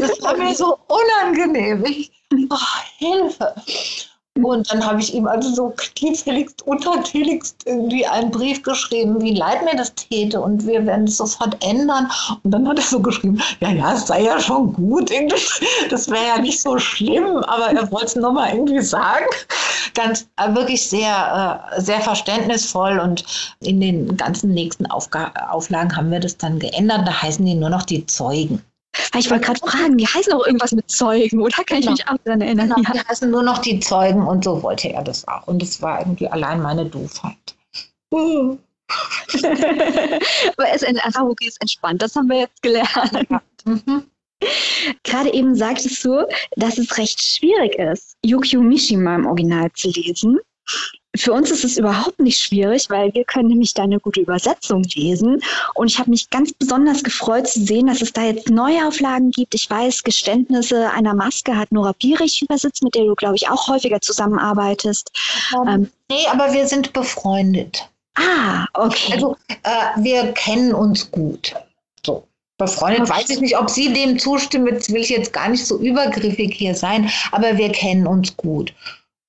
Das 0.00 0.22
war 0.22 0.36
mir 0.36 0.54
so 0.54 0.78
unangenehm. 0.88 1.84
Ich, 1.84 2.10
oh, 2.50 2.56
Hilfe. 2.98 3.54
Und 4.40 4.72
dann 4.72 4.84
habe 4.84 4.98
ich 4.98 5.12
ihm 5.12 5.26
also 5.26 5.54
so 5.54 5.74
tiefhelligst, 5.94 6.62
untertäligst 6.62 7.66
irgendwie 7.66 8.06
einen 8.06 8.30
Brief 8.30 8.62
geschrieben, 8.62 9.20
wie 9.20 9.34
leid 9.34 9.62
mir 9.62 9.76
das 9.76 9.94
täte 9.94 10.40
und 10.40 10.66
wir 10.66 10.86
werden 10.86 11.06
es 11.06 11.18
sofort 11.18 11.62
ändern. 11.62 12.10
Und 12.42 12.50
dann 12.50 12.66
hat 12.66 12.78
er 12.78 12.84
so 12.84 13.00
geschrieben, 13.00 13.42
ja, 13.60 13.70
ja, 13.70 13.92
es 13.92 14.06
sei 14.06 14.22
ja 14.22 14.40
schon 14.40 14.72
gut, 14.72 15.10
das 15.90 16.10
wäre 16.10 16.26
ja 16.26 16.38
nicht 16.38 16.62
so 16.62 16.78
schlimm, 16.78 17.36
aber 17.44 17.72
er 17.72 17.92
wollte 17.92 18.06
es 18.06 18.16
nur 18.16 18.32
mal 18.32 18.54
irgendwie 18.54 18.80
sagen. 18.80 19.26
Ganz 19.94 20.26
äh, 20.36 20.54
wirklich 20.54 20.88
sehr, 20.88 21.68
äh, 21.76 21.80
sehr 21.80 22.00
verständnisvoll 22.00 23.00
und 23.00 23.24
in 23.60 23.82
den 23.82 24.16
ganzen 24.16 24.52
nächsten 24.54 24.86
Aufga 24.86 25.30
Auflagen 25.50 25.94
haben 25.94 26.10
wir 26.10 26.20
das 26.20 26.38
dann 26.38 26.58
geändert. 26.58 27.06
Da 27.06 27.20
heißen 27.20 27.44
die 27.44 27.54
nur 27.54 27.68
noch 27.68 27.82
die 27.82 28.06
Zeugen. 28.06 28.62
Ich 29.16 29.30
wollte 29.30 29.46
gerade 29.46 29.60
fragen, 29.60 29.96
die 29.96 30.06
heißen 30.06 30.32
auch 30.32 30.46
irgendwas 30.46 30.72
mit 30.72 30.90
Zeugen, 30.90 31.40
oder? 31.40 31.56
Kann 31.64 31.80
genau. 31.80 31.92
ich 31.94 31.98
mich 31.98 32.08
auch 32.08 32.18
daran 32.24 32.40
erinnern? 32.40 32.72
Genau, 32.74 32.92
die 32.92 33.00
heißen 33.00 33.30
nur 33.30 33.42
noch 33.42 33.58
die 33.58 33.80
Zeugen 33.80 34.26
und 34.26 34.44
so 34.44 34.62
wollte 34.62 34.88
er 34.92 35.02
das 35.02 35.26
auch. 35.28 35.46
Und 35.46 35.62
es 35.62 35.80
war 35.82 36.00
irgendwie 36.00 36.28
allein 36.28 36.60
meine 36.62 36.86
Doofheit. 36.86 37.54
Uh. 38.12 38.56
Aber 39.42 40.68
es, 40.72 40.82
Karaoke 40.82 41.46
ist 41.46 41.60
entspannt, 41.60 42.02
das 42.02 42.14
haben 42.14 42.28
wir 42.28 42.40
jetzt 42.40 42.60
gelernt. 42.62 43.26
Ja. 43.30 43.42
Mhm. 43.64 44.04
Gerade 45.04 45.32
eben 45.32 45.54
sagtest 45.54 46.04
du, 46.04 46.26
dass 46.56 46.78
es 46.78 46.98
recht 46.98 47.22
schwierig 47.22 47.76
ist, 47.76 48.16
Yukio 48.24 48.60
Mishima 48.60 49.14
im 49.14 49.26
Original 49.26 49.70
zu 49.72 49.88
lesen. 49.90 50.38
Für 51.14 51.32
uns 51.32 51.50
ist 51.50 51.64
es 51.64 51.76
überhaupt 51.76 52.20
nicht 52.20 52.40
schwierig, 52.40 52.88
weil 52.88 53.12
wir 53.12 53.24
können 53.24 53.48
nämlich 53.48 53.74
deine 53.74 54.00
gute 54.00 54.20
Übersetzung 54.20 54.82
lesen. 54.94 55.42
Und 55.74 55.88
ich 55.88 55.98
habe 55.98 56.08
mich 56.08 56.30
ganz 56.30 56.54
besonders 56.54 57.02
gefreut 57.02 57.46
zu 57.48 57.60
sehen, 57.62 57.88
dass 57.88 58.00
es 58.00 58.14
da 58.14 58.22
jetzt 58.22 58.48
Neuauflagen 58.48 59.30
gibt. 59.30 59.54
Ich 59.54 59.68
weiß, 59.68 60.04
Geständnisse 60.04 60.90
einer 60.90 61.14
Maske 61.14 61.54
hat 61.54 61.70
Nora 61.70 61.92
Bierich 61.92 62.40
übersetzt, 62.40 62.82
mit 62.82 62.94
der 62.94 63.04
du, 63.04 63.14
glaube 63.14 63.36
ich, 63.36 63.50
auch 63.50 63.68
häufiger 63.68 64.00
zusammenarbeitest. 64.00 65.12
Um, 65.54 65.68
ähm, 65.68 65.90
nee, 66.10 66.26
aber 66.30 66.50
wir 66.54 66.66
sind 66.66 66.94
befreundet. 66.94 67.86
Ah, 68.14 68.64
okay. 68.72 69.12
Also 69.12 69.36
äh, 69.64 70.02
wir 70.02 70.32
kennen 70.32 70.72
uns 70.72 71.10
gut. 71.10 71.54
So. 72.06 72.26
Befreundet 72.56 73.02
okay. 73.02 73.20
weiß 73.20 73.30
ich 73.30 73.40
nicht, 73.40 73.58
ob 73.58 73.68
sie 73.68 73.92
dem 73.92 74.18
zustimmt, 74.18 74.88
will 74.88 75.02
ich 75.02 75.10
jetzt 75.10 75.34
gar 75.34 75.50
nicht 75.50 75.66
so 75.66 75.78
übergriffig 75.78 76.54
hier 76.54 76.74
sein, 76.74 77.10
aber 77.32 77.58
wir 77.58 77.70
kennen 77.70 78.06
uns 78.06 78.34
gut 78.36 78.72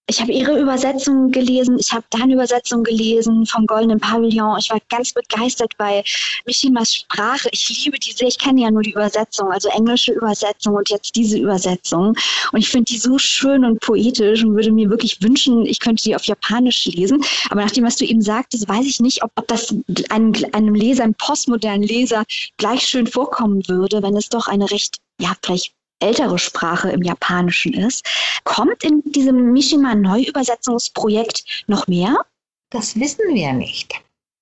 ich 0.08 0.20
habe 0.20 0.34
ihre 0.34 0.60
Übersetzung 0.60 1.32
gelesen, 1.32 1.78
ich 1.80 1.94
habe 1.94 2.04
deine 2.10 2.34
Übersetzung 2.34 2.84
gelesen 2.84 3.46
vom 3.46 3.66
Goldenen 3.66 4.02
Pavillon. 4.02 4.58
Ich 4.60 4.70
war 4.70 4.80
ganz 4.90 5.14
begeistert 5.14 5.78
bei 5.78 6.04
Mishimas 6.46 6.94
Sprache. 6.94 7.48
Ich 7.52 7.86
liebe 7.86 7.98
diese, 7.98 8.26
ich 8.26 8.38
kenne 8.38 8.62
ja 8.62 8.72
nur 8.72 8.82
die 8.82 8.92
Übersetzung, 8.92 9.50
also 9.50 9.70
englische 9.70 10.12
Übersetzung 10.12 10.76
und 10.76 10.90
jetzt 10.90 11.16
diese 11.16 11.40
Übersetzung. 11.40 12.16
Und 12.52 12.60
ich 12.60 12.70
finde 12.70 12.92
die 12.92 12.98
so 12.98 13.18
schön 13.18 13.64
und 13.64 13.80
poetisch 13.80 14.44
und 14.44 14.56
würde 14.56 14.74
mir 14.74 14.90
wirklich 14.90 15.22
wünschen, 15.22 15.66
ich 15.66 15.80
könnte 15.80 16.04
die 16.04 16.16
auf 16.16 16.26
Japanisch 16.26 16.86
lesen. 16.86 17.24
Aber 17.50 17.62
nach 17.62 17.72
dem, 17.72 17.86
was 17.86 17.96
du 17.96 18.06
eben 18.06 18.22
sagtest, 18.22 18.68
weiß 18.68 18.86
ich 18.86 19.00
nicht, 19.00 19.24
ob, 19.24 19.32
ob 19.36 19.48
das 19.48 19.74
einem, 20.10 20.34
einem 20.52 20.76
Leser, 20.76 21.04
einem 21.04 21.16
postmodernen 21.16 21.84
Leser 21.84 22.26
gleich 22.58 22.82
schön 22.82 23.08
vorkommen 23.08 23.64
würde, 23.70 24.04
wenn 24.04 24.18
es 24.18 24.28
doch 24.28 24.48
eine 24.48 24.70
recht, 24.70 24.98
ja, 25.20 25.34
vielleicht 25.42 25.74
ältere 26.04 26.38
Sprache 26.38 26.92
im 26.92 27.02
Japanischen 27.02 27.74
ist. 27.74 28.06
Kommt 28.44 28.84
in 28.84 29.02
diesem 29.06 29.54
Mishima 29.54 29.96
Neuübersetzungsprojekt 29.96 31.64
noch 31.68 31.88
mehr? 31.88 32.26
Das 32.70 33.00
wissen 33.00 33.34
wir 33.34 33.54
nicht. 33.54 33.94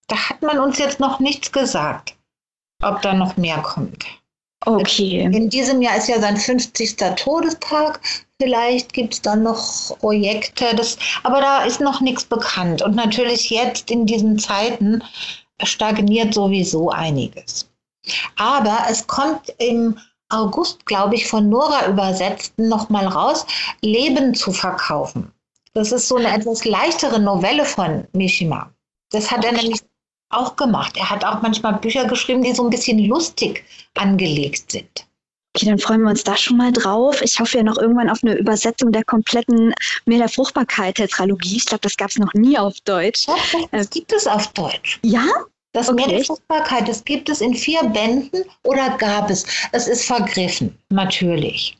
Da 0.07 0.29
hat 0.29 0.41
man 0.41 0.59
uns 0.59 0.77
jetzt 0.77 0.99
noch 0.99 1.19
nichts 1.19 1.51
gesagt, 1.51 2.15
ob 2.81 3.01
da 3.01 3.13
noch 3.13 3.37
mehr 3.37 3.59
kommt. 3.59 4.05
Okay. 4.65 5.21
In 5.21 5.49
diesem 5.49 5.81
Jahr 5.81 5.97
ist 5.97 6.07
ja 6.07 6.19
sein 6.19 6.37
50. 6.37 6.97
Todestag. 7.15 7.99
Vielleicht 8.39 8.93
gibt 8.93 9.15
es 9.15 9.21
dann 9.21 9.43
noch 9.43 9.97
Projekte, 9.99 10.75
das, 10.75 10.97
aber 11.23 11.41
da 11.41 11.63
ist 11.63 11.79
noch 11.79 12.01
nichts 12.01 12.25
bekannt. 12.25 12.81
Und 12.81 12.95
natürlich 12.95 13.49
jetzt 13.49 13.89
in 13.89 14.05
diesen 14.05 14.37
Zeiten 14.37 15.03
stagniert 15.63 16.33
sowieso 16.33 16.89
einiges. 16.89 17.69
Aber 18.35 18.85
es 18.89 19.05
kommt 19.07 19.53
im 19.57 19.97
August, 20.31 20.85
glaube 20.85 21.15
ich, 21.15 21.27
von 21.27 21.49
Nora 21.49 21.87
übersetzt, 21.87 22.57
nochmal 22.57 23.07
raus, 23.07 23.45
Leben 23.81 24.33
zu 24.33 24.51
verkaufen. 24.51 25.31
Das 25.73 25.91
ist 25.91 26.07
so 26.07 26.17
eine 26.17 26.33
etwas 26.33 26.65
leichtere 26.65 27.19
Novelle 27.19 27.65
von 27.65 28.07
Mishima. 28.13 28.71
Das 29.11 29.31
hat 29.31 29.45
er 29.45 29.53
nämlich 29.53 29.81
auch 30.29 30.55
gemacht. 30.55 30.97
Er 30.97 31.09
hat 31.09 31.23
auch 31.23 31.41
manchmal 31.41 31.73
Bücher 31.75 32.05
geschrieben, 32.05 32.41
die 32.41 32.53
so 32.53 32.63
ein 32.63 32.69
bisschen 32.69 32.99
lustig 32.99 33.63
angelegt 33.95 34.71
sind. 34.71 35.05
Okay, 35.53 35.65
dann 35.65 35.79
freuen 35.79 36.01
wir 36.03 36.09
uns 36.09 36.23
da 36.23 36.37
schon 36.37 36.55
mal 36.55 36.71
drauf. 36.71 37.21
Ich 37.21 37.37
hoffe 37.39 37.57
ja 37.57 37.63
noch 37.63 37.77
irgendwann 37.77 38.09
auf 38.09 38.23
eine 38.23 38.37
Übersetzung 38.37 38.93
der 38.93 39.03
kompletten 39.03 39.73
Meer 40.05 40.19
der 40.19 40.29
Fruchtbarkeit 40.29 40.95
Tetralogie. 40.95 41.57
Ich 41.57 41.65
glaube, 41.65 41.81
das 41.81 41.97
gab 41.97 42.09
es 42.09 42.17
noch 42.17 42.33
nie 42.33 42.57
auf 42.57 42.79
Deutsch. 42.85 43.27
Ja, 43.27 43.35
das 43.71 43.87
äh, 43.87 43.89
gibt 43.89 44.13
es 44.13 44.27
auf 44.27 44.47
Deutsch. 44.53 44.99
Ja? 45.03 45.25
Das 45.73 45.89
okay. 45.89 46.05
Meer 46.05 46.17
der 46.17 46.25
Fruchtbarkeit, 46.25 46.87
das 46.87 47.03
gibt 47.03 47.29
es 47.29 47.41
in 47.41 47.53
vier 47.53 47.83
Bänden 47.83 48.43
oder 48.63 48.97
gab 48.97 49.29
es? 49.29 49.45
Es 49.71 49.87
ist 49.87 50.05
vergriffen, 50.05 50.77
natürlich. 50.89 51.77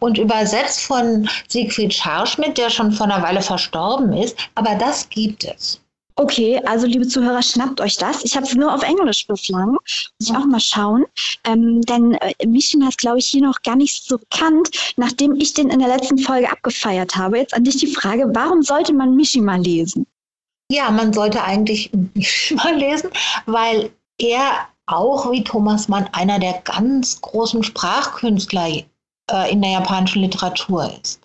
Und 0.00 0.18
übersetzt 0.18 0.82
von 0.82 1.28
Siegfried 1.48 1.92
Scharschmidt, 1.92 2.58
der 2.58 2.70
schon 2.70 2.92
vor 2.92 3.06
einer 3.06 3.22
Weile 3.22 3.42
verstorben 3.42 4.12
ist, 4.12 4.36
aber 4.54 4.74
das 4.74 5.08
gibt 5.08 5.44
es. 5.44 5.80
Okay, 6.16 6.60
also 6.66 6.86
liebe 6.86 7.08
Zuhörer, 7.08 7.42
schnappt 7.42 7.80
euch 7.80 7.96
das. 7.96 8.22
Ich 8.22 8.36
habe 8.36 8.44
es 8.44 8.54
nur 8.54 8.72
auf 8.72 8.82
Englisch 8.82 9.26
bislang. 9.26 9.72
Muss 9.72 10.12
ich 10.20 10.30
auch 10.30 10.44
mal 10.44 10.60
schauen. 10.60 11.06
Ähm, 11.44 11.80
denn 11.82 12.14
äh, 12.14 12.46
Mishima 12.46 12.88
ist, 12.88 12.98
glaube 12.98 13.18
ich, 13.18 13.26
hier 13.26 13.40
noch 13.40 13.62
gar 13.62 13.76
nicht 13.76 14.04
so 14.04 14.18
bekannt, 14.18 14.70
nachdem 14.96 15.34
ich 15.36 15.54
den 15.54 15.70
in 15.70 15.78
der 15.78 15.88
letzten 15.88 16.18
Folge 16.18 16.52
abgefeiert 16.52 17.16
habe. 17.16 17.38
Jetzt 17.38 17.54
an 17.54 17.64
dich 17.64 17.78
die 17.78 17.86
Frage, 17.86 18.30
warum 18.34 18.62
sollte 18.62 18.92
man 18.92 19.16
Mishima 19.16 19.56
lesen? 19.56 20.06
Ja, 20.72 20.90
man 20.90 21.12
sollte 21.12 21.44
eigentlich 21.44 21.90
mal 22.54 22.74
lesen, 22.74 23.10
weil 23.44 23.90
er 24.18 24.68
auch 24.86 25.30
wie 25.30 25.44
Thomas 25.44 25.86
Mann 25.88 26.08
einer 26.12 26.38
der 26.38 26.62
ganz 26.64 27.20
großen 27.20 27.62
Sprachkünstler 27.62 28.68
äh, 29.30 29.52
in 29.52 29.60
der 29.60 29.72
japanischen 29.72 30.22
Literatur 30.22 30.90
ist. 31.02 31.20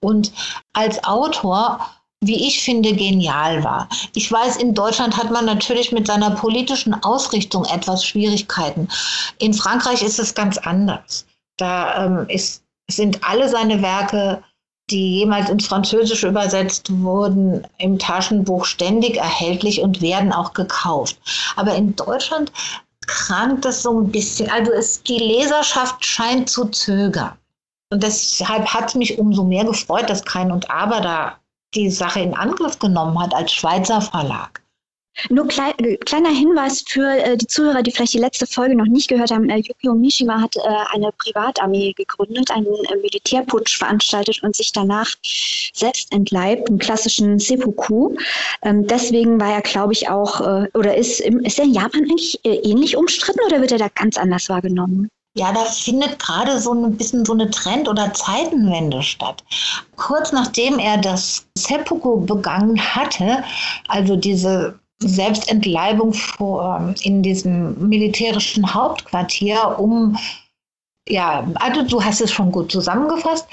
Und 0.00 0.32
als 0.72 1.02
Autor, 1.04 1.78
wie 2.22 2.48
ich 2.48 2.60
finde, 2.60 2.92
genial 2.92 3.62
war. 3.62 3.88
Ich 4.16 4.32
weiß, 4.32 4.56
in 4.56 4.74
Deutschland 4.74 5.16
hat 5.16 5.30
man 5.30 5.44
natürlich 5.44 5.92
mit 5.92 6.08
seiner 6.08 6.32
politischen 6.32 6.92
Ausrichtung 7.04 7.64
etwas 7.66 8.04
Schwierigkeiten. 8.04 8.88
In 9.38 9.54
Frankreich 9.54 10.02
ist 10.02 10.18
es 10.18 10.34
ganz 10.34 10.58
anders. 10.58 11.24
Da 11.56 12.04
ähm, 12.04 12.28
ist, 12.28 12.64
sind 12.90 13.22
alle 13.22 13.48
seine 13.48 13.80
Werke 13.80 14.42
die 14.90 15.18
jemals 15.18 15.50
ins 15.50 15.66
Französische 15.66 16.28
übersetzt 16.28 16.90
wurden, 17.02 17.66
im 17.78 17.98
Taschenbuch 17.98 18.64
ständig 18.64 19.16
erhältlich 19.16 19.80
und 19.80 20.00
werden 20.00 20.32
auch 20.32 20.52
gekauft. 20.52 21.18
Aber 21.56 21.74
in 21.74 21.94
Deutschland 21.96 22.52
krankt 23.06 23.64
das 23.64 23.82
so 23.82 24.00
ein 24.00 24.10
bisschen. 24.10 24.50
Also 24.50 24.72
es, 24.72 25.02
die 25.02 25.18
Leserschaft 25.18 26.04
scheint 26.04 26.48
zu 26.48 26.66
zögern. 26.66 27.32
Und 27.90 28.02
deshalb 28.02 28.66
hat 28.72 28.88
es 28.88 28.94
mich 28.94 29.18
umso 29.18 29.44
mehr 29.44 29.64
gefreut, 29.64 30.10
dass 30.10 30.24
Kein 30.24 30.52
und 30.52 30.70
Aber 30.70 31.00
da 31.00 31.38
die 31.74 31.90
Sache 31.90 32.20
in 32.20 32.34
Angriff 32.34 32.78
genommen 32.78 33.18
hat 33.20 33.34
als 33.34 33.52
Schweizer 33.52 34.00
Verlag. 34.00 34.62
Nur 35.30 35.46
klein, 35.48 35.72
äh, 35.78 35.96
kleiner 35.96 36.30
Hinweis 36.30 36.84
für 36.86 37.06
äh, 37.06 37.36
die 37.36 37.46
Zuhörer, 37.46 37.82
die 37.82 37.90
vielleicht 37.90 38.14
die 38.14 38.18
letzte 38.18 38.46
Folge 38.46 38.76
noch 38.76 38.86
nicht 38.86 39.08
gehört 39.08 39.30
haben. 39.30 39.48
Äh, 39.48 39.58
Yukio 39.58 39.94
Mishima 39.94 40.40
hat 40.40 40.56
äh, 40.56 40.60
eine 40.94 41.10
Privatarmee 41.12 41.92
gegründet, 41.92 42.50
einen 42.50 42.66
äh, 42.66 42.96
Militärputsch 42.96 43.78
veranstaltet 43.78 44.42
und 44.42 44.54
sich 44.56 44.72
danach 44.72 45.08
selbst 45.72 46.12
entleibt, 46.12 46.68
einen 46.68 46.78
klassischen 46.78 47.38
Seppuku. 47.38 48.14
Ähm, 48.62 48.86
deswegen 48.86 49.40
war 49.40 49.52
er, 49.52 49.62
glaube 49.62 49.92
ich, 49.92 50.08
auch, 50.08 50.40
äh, 50.40 50.68
oder 50.74 50.96
ist, 50.96 51.20
ist 51.20 51.58
er 51.58 51.64
in 51.64 51.74
Japan 51.74 52.02
eigentlich 52.02 52.40
ähnlich 52.44 52.96
umstritten 52.96 53.40
oder 53.46 53.60
wird 53.60 53.72
er 53.72 53.78
da 53.78 53.88
ganz 53.88 54.16
anders 54.16 54.48
wahrgenommen? 54.48 55.08
Ja, 55.34 55.52
da 55.52 55.64
findet 55.66 56.18
gerade 56.18 56.58
so 56.58 56.72
ein 56.72 56.96
bisschen 56.96 57.24
so 57.24 57.32
eine 57.32 57.48
Trend- 57.50 57.88
oder 57.88 58.12
Zeitenwende 58.12 59.02
statt. 59.02 59.44
Kurz 59.94 60.32
nachdem 60.32 60.80
er 60.80 60.96
das 60.96 61.46
Seppuku 61.56 62.20
begangen 62.20 62.80
hatte, 62.80 63.44
also 63.86 64.16
diese 64.16 64.80
Selbstentleibung 65.00 66.12
vor, 66.12 66.94
in 67.02 67.22
diesem 67.22 67.88
militärischen 67.88 68.74
Hauptquartier, 68.74 69.78
um 69.78 70.16
ja, 71.08 71.46
also 71.54 71.82
du 71.82 72.04
hast 72.04 72.20
es 72.20 72.30
schon 72.30 72.52
gut 72.52 72.70
zusammengefasst. 72.70 73.46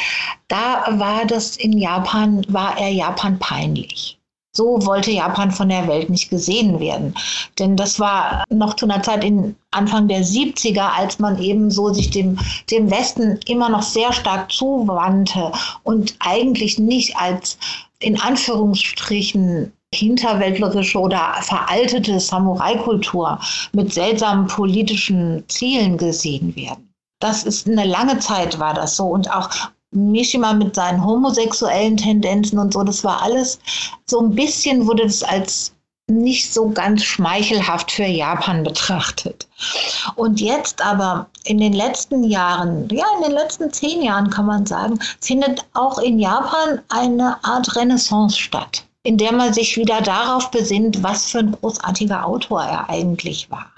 Da 0.50 0.86
war 1.00 1.26
das 1.26 1.56
in 1.56 1.78
Japan, 1.78 2.46
war 2.50 2.78
er 2.78 2.90
Japan 2.90 3.40
peinlich. 3.40 4.18
So 4.56 4.86
wollte 4.86 5.12
Japan 5.12 5.52
von 5.52 5.68
der 5.68 5.88
Welt 5.88 6.10
nicht 6.10 6.30
gesehen 6.30 6.80
werden. 6.80 7.14
Denn 7.60 7.76
das 7.76 8.00
war 8.00 8.46
noch 8.50 8.76
zu 8.76 8.86
einer 8.86 9.04
Zeit 9.04 9.24
in 9.24 9.56
Anfang 9.72 10.08
der 10.08 10.24
70er, 10.24 10.94
als 10.98 11.20
man 11.20 11.42
eben 11.42 11.70
so 11.70 11.94
sich 11.94 12.10
dem, 12.10 12.40
dem 12.72 12.90
Westen 12.90 13.40
immer 13.48 13.70
noch 13.70 13.84
sehr 13.84 14.14
stark 14.14 14.52
zuwandte 14.52 15.52
und 15.84 16.16
eigentlich 16.20 16.80
nicht 16.80 17.18
als 17.18 17.58
in 18.00 18.20
Anführungsstrichen 18.20 19.74
hinterwäldlerische 19.94 21.00
oder 21.00 21.36
veraltete 21.42 22.20
Samurai-Kultur 22.20 23.40
mit 23.74 23.94
seltsamen 23.94 24.48
politischen 24.48 25.44
Zielen 25.48 25.98
gesehen 25.98 26.56
werden. 26.56 26.94
Das 27.22 27.44
ist 27.44 27.68
eine 27.68 27.86
lange 27.86 28.20
Zeit 28.20 28.60
war 28.60 28.74
das 28.74 28.98
so 28.98 29.06
und 29.06 29.32
auch 29.32 29.50
Mishima 29.92 30.54
mit 30.54 30.76
seinen 30.76 31.04
homosexuellen 31.04 31.96
Tendenzen 31.98 32.60
und 32.60 32.74
so, 32.74 32.84
das 32.84 33.04
war 33.04 33.22
alles 33.22 33.60
so 34.06 34.20
ein 34.20 34.36
bisschen, 34.36 34.86
wurde 34.86 35.04
das 35.04 35.24
als 35.24 35.72
nicht 36.08 36.54
so 36.54 36.70
ganz 36.70 37.04
schmeichelhaft 37.04 37.92
für 37.92 38.06
Japan 38.06 38.64
betrachtet. 38.64 39.48
Und 40.16 40.40
jetzt 40.40 40.86
aber 40.86 41.28
in 41.46 41.58
den 41.58 41.74
letzten 41.74 42.24
Jahren, 42.24 42.88
ja, 42.90 43.06
in 43.18 43.24
den 43.24 43.32
letzten 43.32 43.72
zehn 43.72 44.04
Jahren 44.04 44.30
kann 44.30 44.46
man 44.46 44.66
sagen, 44.66 45.00
findet 45.20 45.66
auch 45.74 45.98
in 45.98 46.20
Japan 46.20 46.82
eine 46.90 47.44
Art 47.44 47.76
Renaissance 47.76 48.38
statt, 48.38 48.85
in 49.06 49.18
der 49.18 49.32
man 49.32 49.54
sich 49.54 49.78
wieder 49.78 50.02
darauf 50.02 50.50
besinnt, 50.50 51.04
was 51.04 51.30
für 51.30 51.40
ein 51.40 51.52
großartiger 51.52 52.26
Autor 52.26 52.64
er 52.64 52.90
eigentlich 52.90 53.52
war. 53.52 53.72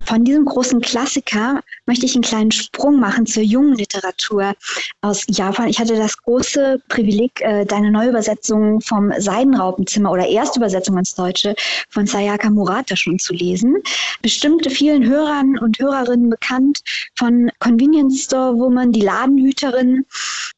Von 0.00 0.24
diesem 0.24 0.46
großen 0.46 0.80
Klassiker 0.80 1.60
möchte 1.86 2.06
ich 2.06 2.14
einen 2.14 2.22
kleinen 2.22 2.50
Sprung 2.50 3.00
machen 3.00 3.26
zur 3.26 3.42
jungen 3.42 3.74
Literatur 3.74 4.54
aus 5.00 5.24
Japan. 5.28 5.68
Ich 5.68 5.78
hatte 5.78 5.96
das 5.96 6.16
große 6.18 6.82
Privileg, 6.88 7.40
äh, 7.40 7.64
deine 7.64 7.90
Neuübersetzung 7.90 8.80
vom 8.80 9.12
Seidenraupenzimmer 9.18 10.10
oder 10.10 10.26
Erstübersetzung 10.26 10.98
ins 10.98 11.14
Deutsche 11.14 11.54
von 11.88 12.06
Sayaka 12.06 12.50
Murata 12.50 12.96
schon 12.96 13.18
zu 13.18 13.32
lesen. 13.32 13.76
Bestimmt 14.22 14.70
vielen 14.70 15.06
Hörern 15.06 15.58
und 15.58 15.78
Hörerinnen 15.78 16.30
bekannt 16.30 16.80
von 17.14 17.50
Convenience 17.60 18.24
Store 18.24 18.56
Woman, 18.56 18.92
die 18.92 19.02
Ladenhüterin. 19.02 20.04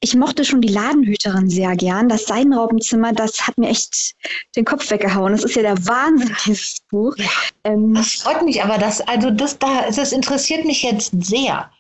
Ich 0.00 0.14
mochte 0.14 0.44
schon 0.44 0.60
die 0.60 0.68
Ladenhüterin 0.68 1.50
sehr 1.50 1.76
gern. 1.76 2.08
Das 2.08 2.24
Seidenraupenzimmer, 2.26 3.12
das 3.12 3.46
hat 3.46 3.58
mir 3.58 3.68
echt 3.68 4.14
den 4.56 4.64
Kopf 4.64 4.90
weggehauen. 4.90 5.32
Das 5.32 5.44
ist 5.44 5.56
ja 5.56 5.62
der 5.62 5.86
Wahnsinn, 5.86 6.34
dieses 6.46 6.76
Buch. 6.90 7.14
Ja, 7.16 7.30
ähm, 7.64 7.94
das 7.94 8.14
freut 8.14 8.42
mich 8.42 8.62
aber, 8.62 8.78
dass 8.78 9.00
also 9.02 9.30
das, 9.30 9.58
da, 9.58 9.90
das 9.94 10.12
interessiert 10.12 10.64
mich 10.64 10.82
jetzt 10.82 11.12
sehr, 11.22 11.70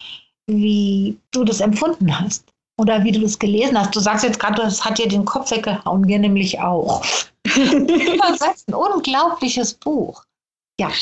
wie 0.46 1.18
du 1.30 1.44
das 1.44 1.60
empfunden 1.60 2.18
hast 2.18 2.44
oder 2.78 3.04
wie 3.04 3.12
du 3.12 3.20
das 3.20 3.38
gelesen 3.38 3.78
hast. 3.78 3.94
Du 3.94 4.00
sagst 4.00 4.24
jetzt 4.24 4.40
gerade, 4.40 4.62
das 4.62 4.84
hat 4.84 4.98
dir 4.98 5.08
den 5.08 5.24
Kopf 5.24 5.50
weggehauen, 5.50 6.02
mir 6.02 6.18
nämlich 6.18 6.58
auch. 6.60 7.04
Übersetzt 7.46 8.68
ein 8.68 8.74
unglaubliches 8.74 9.74
Buch. 9.74 10.24
Ja, 10.80 10.92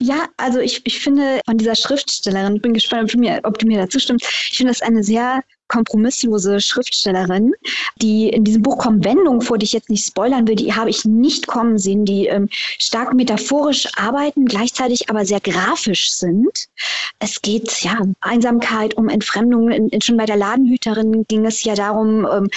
Ja, 0.00 0.26
also 0.36 0.58
ich, 0.58 0.82
ich 0.84 1.00
finde 1.00 1.40
von 1.46 1.56
dieser 1.56 1.74
Schriftstellerin, 1.74 2.56
ich 2.56 2.62
bin 2.62 2.74
gespannt, 2.74 3.04
ob 3.04 3.10
du 3.10 3.18
mir, 3.18 3.40
ob 3.44 3.58
du 3.58 3.66
mir 3.66 3.78
dazu 3.78 3.98
stimmst, 3.98 4.26
ich 4.50 4.58
finde 4.58 4.72
das 4.72 4.82
eine 4.82 5.02
sehr 5.02 5.42
kompromisslose 5.68 6.60
Schriftstellerin, 6.60 7.54
die 8.00 8.28
in 8.28 8.44
diesem 8.44 8.62
Buch 8.62 8.78
kommen 8.78 9.04
Wendungen 9.04 9.40
vor, 9.40 9.58
die 9.58 9.64
ich 9.64 9.72
jetzt 9.72 9.90
nicht 9.90 10.06
spoilern 10.06 10.46
will, 10.46 10.54
die 10.54 10.74
habe 10.74 10.90
ich 10.90 11.04
nicht 11.04 11.46
kommen 11.46 11.78
sehen, 11.78 12.04
die 12.04 12.26
ähm, 12.26 12.48
stark 12.50 13.14
metaphorisch 13.14 13.88
arbeiten, 13.96 14.46
gleichzeitig 14.46 15.10
aber 15.10 15.24
sehr 15.24 15.40
grafisch 15.40 16.12
sind. 16.12 16.68
Es 17.18 17.42
geht 17.42 17.80
ja 17.80 17.98
um 17.98 18.14
Einsamkeit, 18.20 18.96
um 18.96 19.08
Entfremdung. 19.08 19.70
In, 19.70 19.88
in, 19.88 20.00
schon 20.00 20.16
bei 20.16 20.26
der 20.26 20.36
Ladenhüterin 20.36 21.24
ging 21.28 21.46
es 21.46 21.64
ja 21.64 21.74
darum, 21.74 22.26
ähm, 22.30 22.48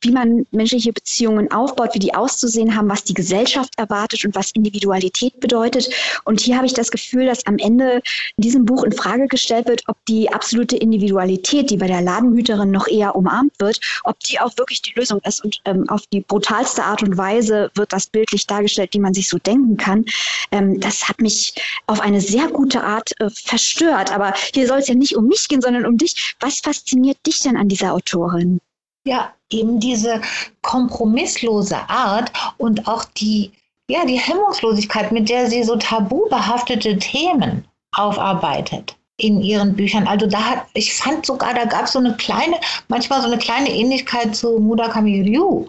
wie 0.00 0.10
man 0.10 0.46
menschliche 0.50 0.92
Beziehungen 0.92 1.50
aufbaut, 1.52 1.94
wie 1.94 1.98
die 1.98 2.14
auszusehen 2.14 2.74
haben, 2.74 2.88
was 2.88 3.04
die 3.04 3.14
Gesellschaft 3.14 3.72
erwartet 3.76 4.24
und 4.24 4.34
was 4.34 4.50
Individualität 4.52 5.38
bedeutet. 5.40 5.90
Und 6.24 6.40
hier 6.40 6.56
habe 6.56 6.66
ich 6.66 6.74
das 6.74 6.90
Gefühl, 6.90 7.26
dass 7.26 7.46
am 7.46 7.58
Ende 7.58 8.02
in 8.36 8.42
diesem 8.42 8.64
Buch 8.64 8.82
in 8.84 8.92
Frage 8.92 9.28
gestellt 9.28 9.68
wird, 9.68 9.82
ob 9.86 9.96
die 10.06 10.30
absolute 10.30 10.76
Individualität, 10.76 11.70
die 11.70 11.76
bei 11.76 11.86
der 11.86 12.02
Ladenhüterin 12.02 12.47
Computerin 12.48 12.70
noch 12.70 12.86
eher 12.88 13.14
umarmt 13.14 13.52
wird, 13.58 13.80
ob 14.04 14.18
die 14.20 14.40
auch 14.40 14.56
wirklich 14.56 14.82
die 14.82 14.92
Lösung 14.94 15.20
ist. 15.24 15.44
Und 15.44 15.60
ähm, 15.64 15.88
auf 15.88 16.06
die 16.12 16.20
brutalste 16.20 16.84
Art 16.84 17.02
und 17.02 17.16
Weise 17.16 17.70
wird 17.74 17.92
das 17.92 18.06
bildlich 18.06 18.46
dargestellt, 18.46 18.90
wie 18.92 18.98
man 18.98 19.14
sich 19.14 19.28
so 19.28 19.38
denken 19.38 19.76
kann. 19.76 20.04
Ähm, 20.50 20.80
das 20.80 21.08
hat 21.08 21.20
mich 21.20 21.54
auf 21.86 22.00
eine 22.00 22.20
sehr 22.20 22.48
gute 22.48 22.82
Art 22.82 23.12
äh, 23.20 23.28
verstört. 23.30 24.12
Aber 24.12 24.32
hier 24.54 24.66
soll 24.66 24.78
es 24.78 24.88
ja 24.88 24.94
nicht 24.94 25.16
um 25.16 25.26
mich 25.26 25.48
gehen, 25.48 25.60
sondern 25.60 25.86
um 25.86 25.96
dich. 25.96 26.34
Was 26.40 26.60
fasziniert 26.60 27.18
dich 27.26 27.40
denn 27.40 27.56
an 27.56 27.68
dieser 27.68 27.92
Autorin? 27.92 28.60
Ja, 29.04 29.32
eben 29.50 29.80
diese 29.80 30.20
kompromisslose 30.62 31.76
Art 31.88 32.32
und 32.58 32.88
auch 32.88 33.04
die, 33.04 33.52
ja, 33.88 34.04
die 34.04 34.18
Hemmungslosigkeit, 34.18 35.12
mit 35.12 35.28
der 35.28 35.48
sie 35.48 35.62
so 35.62 35.76
tabubehaftete 35.76 36.98
Themen 36.98 37.66
aufarbeitet 37.92 38.98
in 39.18 39.42
ihren 39.42 39.74
Büchern. 39.74 40.06
Also 40.06 40.26
da 40.26 40.42
hat, 40.42 40.66
ich 40.74 40.94
fand 40.94 41.26
sogar, 41.26 41.52
da 41.52 41.64
gab 41.64 41.84
es 41.84 41.92
so 41.92 41.98
eine 41.98 42.16
kleine, 42.16 42.56
manchmal 42.88 43.20
so 43.20 43.26
eine 43.26 43.38
kleine 43.38 43.70
Ähnlichkeit 43.70 44.34
zu 44.34 44.58
Murakami 44.58 45.22
Ryu. 45.22 45.66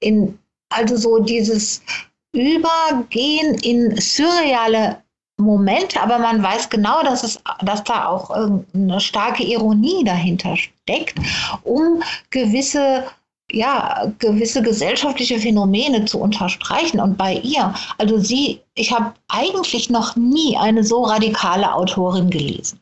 In, 0.00 0.38
also 0.70 0.96
so 0.96 1.18
dieses 1.18 1.82
Übergehen 2.32 3.54
in 3.62 4.00
surreale 4.00 5.02
Momente, 5.38 6.00
aber 6.00 6.18
man 6.18 6.42
weiß 6.42 6.68
genau, 6.68 7.02
dass, 7.02 7.22
es, 7.22 7.40
dass 7.62 7.84
da 7.84 8.06
auch 8.06 8.30
eine 8.30 9.00
starke 9.00 9.44
Ironie 9.44 10.02
dahinter 10.04 10.56
steckt, 10.56 11.18
um 11.62 12.02
gewisse 12.30 13.04
ja, 13.50 14.12
gewisse 14.18 14.62
gesellschaftliche 14.62 15.38
Phänomene 15.38 16.04
zu 16.04 16.18
unterstreichen. 16.18 17.00
Und 17.00 17.16
bei 17.16 17.34
ihr, 17.34 17.74
also 17.96 18.18
sie, 18.18 18.60
ich 18.74 18.92
habe 18.92 19.14
eigentlich 19.28 19.90
noch 19.90 20.16
nie 20.16 20.56
eine 20.56 20.84
so 20.84 21.02
radikale 21.02 21.72
Autorin 21.72 22.30
gelesen. 22.30 22.80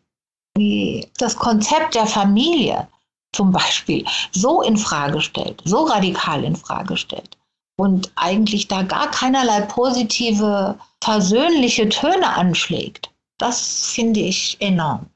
Die 0.58 1.06
das 1.18 1.36
Konzept 1.36 1.94
der 1.94 2.06
Familie 2.06 2.88
zum 3.32 3.52
Beispiel 3.52 4.04
so 4.32 4.62
in 4.62 4.76
Frage 4.76 5.20
stellt, 5.20 5.62
so 5.64 5.84
radikal 5.84 6.42
in 6.42 6.56
Frage 6.56 6.96
stellt 6.96 7.36
und 7.76 8.10
eigentlich 8.16 8.68
da 8.68 8.82
gar 8.82 9.10
keinerlei 9.10 9.60
positive, 9.62 10.78
versöhnliche 11.02 11.88
Töne 11.88 12.34
anschlägt. 12.34 13.10
Das 13.38 13.90
finde 13.90 14.20
ich 14.20 14.56
enorm. 14.60 15.06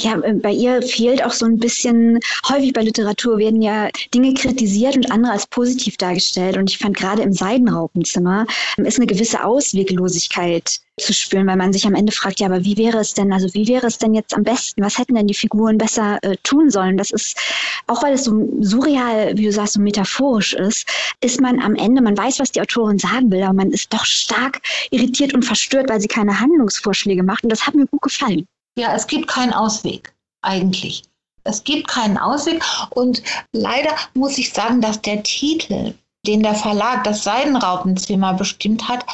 Ja, 0.00 0.18
äh, 0.20 0.34
bei 0.34 0.50
ihr 0.50 0.82
fehlt 0.82 1.24
auch 1.24 1.32
so 1.32 1.46
ein 1.46 1.58
bisschen, 1.58 2.18
häufig 2.48 2.72
bei 2.72 2.82
Literatur 2.82 3.38
werden 3.38 3.62
ja 3.62 3.88
Dinge 4.12 4.34
kritisiert 4.34 4.96
und 4.96 5.10
andere 5.12 5.32
als 5.32 5.46
positiv 5.46 5.96
dargestellt. 5.96 6.56
Und 6.56 6.68
ich 6.68 6.78
fand 6.78 6.96
gerade 6.96 7.22
im 7.22 7.32
Seidenraupenzimmer 7.32 8.46
ähm, 8.76 8.84
ist 8.86 8.98
eine 8.98 9.06
gewisse 9.06 9.44
Ausweglosigkeit 9.44 10.80
zu 11.00 11.12
spüren, 11.12 11.46
weil 11.46 11.56
man 11.56 11.72
sich 11.72 11.86
am 11.86 11.94
Ende 11.94 12.12
fragt, 12.12 12.40
ja, 12.40 12.46
aber 12.46 12.64
wie 12.64 12.76
wäre 12.76 12.98
es 12.98 13.14
denn, 13.14 13.32
also 13.32 13.52
wie 13.54 13.68
wäre 13.68 13.86
es 13.86 13.98
denn 13.98 14.14
jetzt 14.14 14.34
am 14.34 14.42
besten? 14.42 14.82
Was 14.82 14.98
hätten 14.98 15.14
denn 15.14 15.28
die 15.28 15.34
Figuren 15.34 15.78
besser 15.78 16.18
äh, 16.22 16.36
tun 16.42 16.70
sollen? 16.70 16.96
Das 16.96 17.10
ist, 17.12 17.36
auch 17.86 18.02
weil 18.02 18.14
es 18.14 18.24
so 18.24 18.48
surreal, 18.60 19.36
wie 19.36 19.44
du 19.44 19.52
sagst, 19.52 19.74
so 19.74 19.80
metaphorisch 19.80 20.54
ist, 20.54 20.88
ist 21.20 21.40
man 21.40 21.60
am 21.60 21.76
Ende, 21.76 22.02
man 22.02 22.16
weiß, 22.16 22.40
was 22.40 22.52
die 22.52 22.60
Autorin 22.60 22.98
sagen 22.98 23.30
will, 23.30 23.42
aber 23.42 23.54
man 23.54 23.70
ist 23.70 23.92
doch 23.92 24.04
stark 24.04 24.60
irritiert 24.90 25.34
und 25.34 25.44
verstört, 25.44 25.88
weil 25.88 26.00
sie 26.00 26.08
keine 26.08 26.40
Handlungsvorschläge 26.40 27.22
macht. 27.22 27.44
Und 27.44 27.50
das 27.50 27.66
hat 27.66 27.74
mir 27.74 27.86
gut 27.86 28.02
gefallen. 28.02 28.46
Ja, 28.76 28.94
es 28.94 29.06
gibt 29.06 29.28
keinen 29.28 29.52
Ausweg 29.52 30.14
eigentlich. 30.42 31.02
Es 31.44 31.62
gibt 31.62 31.88
keinen 31.88 32.16
Ausweg 32.16 32.62
und 32.90 33.22
leider 33.52 33.94
muss 34.14 34.38
ich 34.38 34.52
sagen, 34.52 34.80
dass 34.80 35.00
der 35.02 35.22
Titel, 35.22 35.94
den 36.26 36.42
der 36.42 36.54
Verlag 36.54 37.04
das 37.04 37.22
Seidenraupenzimmer 37.22 38.32
bestimmt 38.34 38.88
hat, 38.88 39.04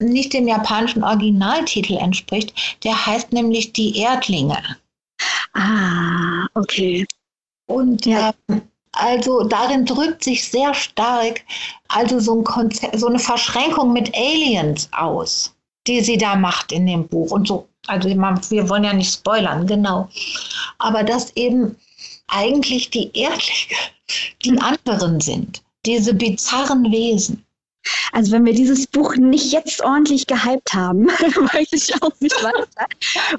nicht 0.00 0.32
dem 0.32 0.48
japanischen 0.48 1.04
Originaltitel 1.04 1.96
entspricht. 1.96 2.54
Der 2.82 3.06
heißt 3.06 3.32
nämlich 3.32 3.72
Die 3.72 3.98
Erdlinge. 3.98 4.58
Ah, 5.52 6.46
okay. 6.54 7.06
Und 7.66 8.06
ja. 8.06 8.32
äh, 8.48 8.60
also 8.92 9.44
darin 9.44 9.84
drückt 9.84 10.24
sich 10.24 10.48
sehr 10.48 10.72
stark 10.74 11.42
also 11.88 12.18
so, 12.18 12.38
ein 12.38 12.44
Konzept, 12.44 12.98
so 12.98 13.06
eine 13.06 13.18
Verschränkung 13.18 13.92
mit 13.92 14.14
Aliens 14.14 14.88
aus, 14.92 15.54
die 15.86 16.00
sie 16.00 16.16
da 16.16 16.34
macht 16.36 16.72
in 16.72 16.86
dem 16.86 17.06
Buch. 17.06 17.30
Und 17.30 17.48
so 17.48 17.68
also 17.86 18.08
wir 18.08 18.68
wollen 18.68 18.84
ja 18.84 18.92
nicht 18.92 19.12
spoilern, 19.12 19.66
genau. 19.66 20.08
Aber 20.78 21.02
dass 21.02 21.34
eben 21.36 21.76
eigentlich 22.28 22.90
die 22.90 23.10
Erdlinge 23.14 23.78
die 24.44 24.58
anderen 24.58 25.20
sind, 25.20 25.62
diese 25.86 26.14
bizarren 26.14 26.90
Wesen. 26.90 27.44
Also 28.12 28.32
wenn 28.32 28.46
wir 28.46 28.54
dieses 28.54 28.86
Buch 28.86 29.14
nicht 29.16 29.52
jetzt 29.52 29.82
ordentlich 29.82 30.26
gehypt 30.26 30.72
haben, 30.72 31.06
weiß 31.08 31.72
ich 31.72 32.02
auch 32.02 32.12
nicht 32.20 32.42
weiter. 32.42 32.66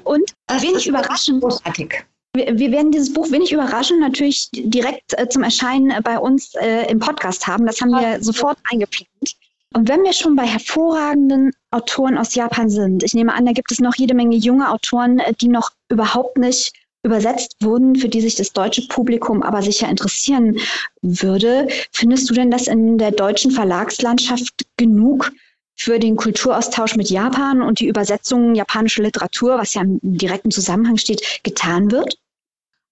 Und 0.04 0.32
das 0.46 0.62
wenig 0.62 0.86
überraschend. 0.86 1.42
Großartig. 1.42 2.04
Wir, 2.34 2.70
werden 2.70 2.92
dieses 2.92 3.12
Buch 3.12 3.30
wenig 3.30 3.50
überraschend 3.50 4.00
natürlich 4.00 4.48
direkt 4.52 5.18
äh, 5.18 5.26
zum 5.28 5.42
Erscheinen 5.42 5.92
bei 6.02 6.18
uns 6.18 6.54
äh, 6.56 6.90
im 6.90 6.98
Podcast 6.98 7.46
haben. 7.46 7.64
Das 7.64 7.80
haben 7.80 7.90
wir 7.90 8.22
sofort 8.22 8.58
eingeplant. 8.70 9.08
Und 9.76 9.90
wenn 9.90 10.04
wir 10.04 10.14
schon 10.14 10.36
bei 10.36 10.46
hervorragenden 10.46 11.52
Autoren 11.70 12.16
aus 12.16 12.34
Japan 12.34 12.70
sind, 12.70 13.02
ich 13.02 13.12
nehme 13.12 13.34
an, 13.34 13.44
da 13.44 13.52
gibt 13.52 13.70
es 13.70 13.78
noch 13.78 13.94
jede 13.94 14.14
Menge 14.14 14.34
junge 14.34 14.70
Autoren, 14.70 15.18
äh, 15.18 15.34
die 15.34 15.48
noch 15.48 15.70
überhaupt 15.90 16.38
nicht 16.38 16.72
übersetzt 17.02 17.56
wurden, 17.60 17.94
für 17.94 18.08
die 18.08 18.22
sich 18.22 18.36
das 18.36 18.54
deutsche 18.54 18.88
Publikum 18.88 19.42
aber 19.42 19.60
sicher 19.60 19.86
interessieren 19.86 20.58
würde. 21.02 21.68
Findest 21.92 22.30
du 22.30 22.32
denn, 22.32 22.50
dass 22.50 22.68
in 22.68 22.96
der 22.96 23.10
deutschen 23.10 23.50
Verlagslandschaft 23.50 24.64
genug 24.78 25.30
für 25.74 25.98
den 25.98 26.16
Kulturaustausch 26.16 26.96
mit 26.96 27.10
Japan 27.10 27.60
und 27.60 27.78
die 27.78 27.88
Übersetzung 27.88 28.54
japanischer 28.54 29.02
Literatur, 29.02 29.58
was 29.58 29.74
ja 29.74 29.82
im 29.82 30.00
direkten 30.02 30.52
Zusammenhang 30.52 30.96
steht, 30.96 31.42
getan 31.42 31.90
wird? 31.90 32.16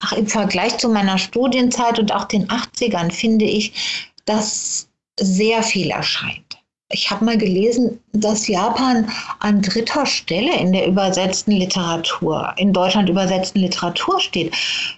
Ach, 0.00 0.12
im 0.12 0.26
Vergleich 0.26 0.76
zu 0.76 0.90
meiner 0.90 1.16
Studienzeit 1.16 1.98
und 1.98 2.12
auch 2.12 2.26
den 2.26 2.48
80ern 2.48 3.10
finde 3.10 3.46
ich, 3.46 4.10
dass 4.26 4.86
sehr 5.18 5.62
viel 5.62 5.90
erscheint 5.90 6.53
Ich 6.90 7.10
habe 7.10 7.24
mal 7.24 7.38
gelesen, 7.38 7.98
dass 8.12 8.46
Japan 8.46 9.10
an 9.40 9.62
dritter 9.62 10.04
Stelle 10.04 10.54
in 10.58 10.72
der 10.72 10.86
übersetzten 10.86 11.52
Literatur, 11.52 12.52
in 12.56 12.72
Deutschland 12.72 13.08
übersetzten 13.08 13.60
Literatur 13.60 14.20
steht. 14.20 14.54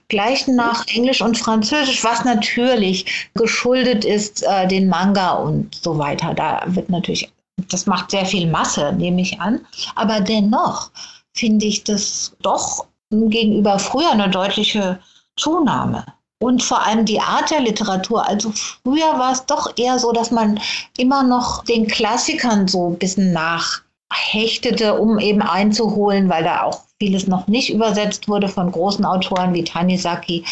Gleich 0.08 0.48
nach 0.48 0.84
Englisch 0.88 1.22
und 1.22 1.38
Französisch, 1.38 2.02
was 2.02 2.24
natürlich 2.24 3.30
geschuldet 3.34 4.04
ist 4.04 4.42
äh, 4.42 4.66
den 4.66 4.88
Manga 4.88 5.34
und 5.34 5.74
so 5.76 5.96
weiter. 5.96 6.34
Da 6.34 6.62
wird 6.66 6.90
natürlich, 6.90 7.32
das 7.70 7.86
macht 7.86 8.10
sehr 8.10 8.26
viel 8.26 8.50
Masse, 8.50 8.92
nehme 8.92 9.20
ich 9.22 9.40
an. 9.40 9.64
Aber 9.94 10.20
dennoch 10.20 10.90
finde 11.34 11.66
ich 11.66 11.84
das 11.84 12.36
doch 12.42 12.86
gegenüber 13.10 13.78
früher 13.78 14.10
eine 14.10 14.28
deutliche 14.28 14.98
Zunahme. 15.36 16.04
Und 16.38 16.62
vor 16.62 16.84
allem 16.84 17.06
die 17.06 17.20
Art 17.20 17.50
der 17.50 17.60
Literatur. 17.60 18.26
Also 18.26 18.52
früher 18.52 19.18
war 19.18 19.32
es 19.32 19.46
doch 19.46 19.72
eher 19.78 19.98
so, 19.98 20.12
dass 20.12 20.30
man 20.30 20.60
immer 20.98 21.22
noch 21.22 21.64
den 21.64 21.86
Klassikern 21.86 22.68
so 22.68 22.90
ein 22.90 22.98
bisschen 22.98 23.32
nachhechtete, 23.32 24.98
um 24.98 25.18
eben 25.18 25.40
einzuholen, 25.40 26.28
weil 26.28 26.44
da 26.44 26.62
auch 26.62 26.82
vieles 26.98 27.26
noch 27.26 27.46
nicht 27.46 27.72
übersetzt 27.72 28.28
wurde 28.28 28.48
von 28.48 28.70
großen 28.70 29.04
Autoren 29.04 29.54
wie 29.54 29.64
Tanizaki. 29.64 30.44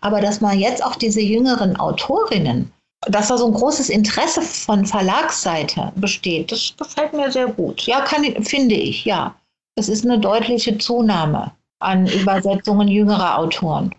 Aber 0.00 0.20
dass 0.20 0.40
man 0.40 0.58
jetzt 0.58 0.84
auch 0.84 0.96
diese 0.96 1.20
jüngeren 1.20 1.76
Autorinnen, 1.76 2.72
dass 3.08 3.28
da 3.28 3.36
so 3.36 3.46
ein 3.46 3.54
großes 3.54 3.90
Interesse 3.90 4.42
von 4.42 4.86
Verlagsseite 4.86 5.92
besteht, 5.96 6.52
das 6.52 6.74
gefällt 6.76 7.12
mir 7.12 7.30
sehr 7.30 7.48
gut. 7.48 7.82
Ja, 7.82 8.00
kann, 8.00 8.24
finde 8.44 8.74
ich, 8.74 9.04
ja. 9.04 9.34
Es 9.76 9.88
ist 9.88 10.04
eine 10.04 10.18
deutliche 10.18 10.76
Zunahme 10.78 11.50
an 11.80 12.06
Übersetzungen 12.06 12.88
jüngerer 12.88 13.38
Autoren. 13.38 13.92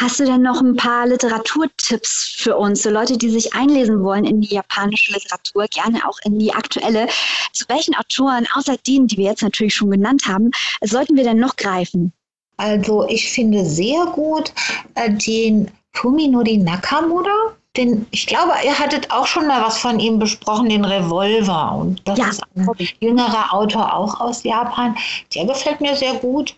Hast 0.00 0.18
du 0.18 0.24
denn 0.24 0.40
noch 0.40 0.62
ein 0.62 0.76
paar 0.76 1.06
Literaturtipps 1.06 2.34
für 2.38 2.56
uns, 2.56 2.82
so 2.82 2.88
Leute, 2.88 3.18
die 3.18 3.28
sich 3.28 3.52
einlesen 3.52 4.02
wollen 4.02 4.24
in 4.24 4.40
die 4.40 4.54
japanische 4.54 5.12
Literatur, 5.12 5.66
gerne 5.66 6.00
auch 6.08 6.16
in 6.24 6.38
die 6.38 6.54
aktuelle? 6.54 7.06
Zu 7.52 7.66
welchen 7.68 7.94
Autoren, 7.94 8.46
außer 8.54 8.78
denen, 8.78 9.08
die 9.08 9.18
wir 9.18 9.26
jetzt 9.26 9.42
natürlich 9.42 9.74
schon 9.74 9.90
genannt 9.90 10.22
haben, 10.26 10.52
sollten 10.80 11.16
wir 11.16 11.24
denn 11.24 11.38
noch 11.38 11.54
greifen? 11.56 12.14
Also 12.56 13.06
ich 13.08 13.30
finde 13.30 13.66
sehr 13.66 14.06
gut 14.06 14.54
äh, 14.94 15.12
den 15.12 15.70
Fuminori 15.92 16.56
Nakamura. 16.56 17.54
Den, 17.76 18.06
ich 18.10 18.26
glaube, 18.26 18.52
ihr 18.64 18.78
hattet 18.78 19.10
auch 19.10 19.26
schon 19.26 19.46
mal 19.46 19.62
was 19.62 19.76
von 19.76 20.00
ihm 20.00 20.18
besprochen, 20.18 20.70
den 20.70 20.84
Revolver. 20.86 21.76
Und 21.78 22.00
das 22.06 22.18
ja, 22.18 22.28
ist 22.28 22.42
ein 22.56 22.66
jüngerer 23.00 23.52
Autor 23.52 23.94
auch 23.94 24.18
aus 24.18 24.44
Japan. 24.44 24.96
Der 25.34 25.44
gefällt 25.44 25.82
mir 25.82 25.94
sehr 25.94 26.14
gut 26.14 26.56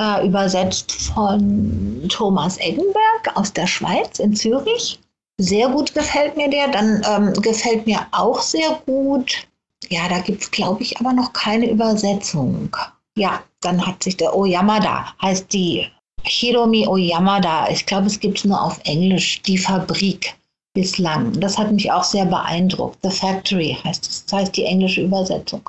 äh, 0.00 0.26
übersetzt 0.26 0.92
von 0.92 2.02
Thomas 2.08 2.58
Eggenberg 2.58 3.36
aus 3.36 3.52
der 3.52 3.66
Schweiz 3.66 4.18
in 4.18 4.34
Zürich. 4.34 4.98
Sehr 5.38 5.68
gut 5.68 5.94
gefällt 5.94 6.36
mir 6.36 6.48
der. 6.48 6.68
Dann 6.68 7.02
ähm, 7.08 7.32
gefällt 7.42 7.86
mir 7.86 8.06
auch 8.12 8.40
sehr 8.40 8.80
gut. 8.86 9.46
Ja, 9.88 10.08
da 10.08 10.20
gibt 10.20 10.42
es, 10.42 10.50
glaube 10.50 10.82
ich, 10.82 10.98
aber 10.98 11.12
noch 11.12 11.32
keine 11.32 11.70
Übersetzung. 11.70 12.74
Ja, 13.16 13.42
dann 13.60 13.84
hat 13.84 14.02
sich 14.02 14.16
der 14.16 14.34
Oyamada, 14.34 15.14
heißt 15.20 15.52
die 15.52 15.86
Hiromi 16.22 16.86
Oyamada. 16.86 17.68
Ich 17.68 17.84
glaube, 17.86 18.06
es 18.06 18.18
gibt 18.18 18.38
es 18.38 18.44
nur 18.44 18.60
auf 18.60 18.80
Englisch, 18.84 19.42
die 19.42 19.58
Fabrik 19.58 20.34
bislang. 20.74 21.40
Das 21.40 21.56
hat 21.56 21.70
mich 21.70 21.90
auch 21.90 22.04
sehr 22.04 22.26
beeindruckt. 22.26 22.98
The 23.02 23.10
Factory 23.10 23.78
heißt 23.84 24.06
es, 24.06 24.26
das 24.26 24.40
heißt 24.40 24.56
die 24.56 24.64
englische 24.64 25.02
Übersetzung. 25.02 25.62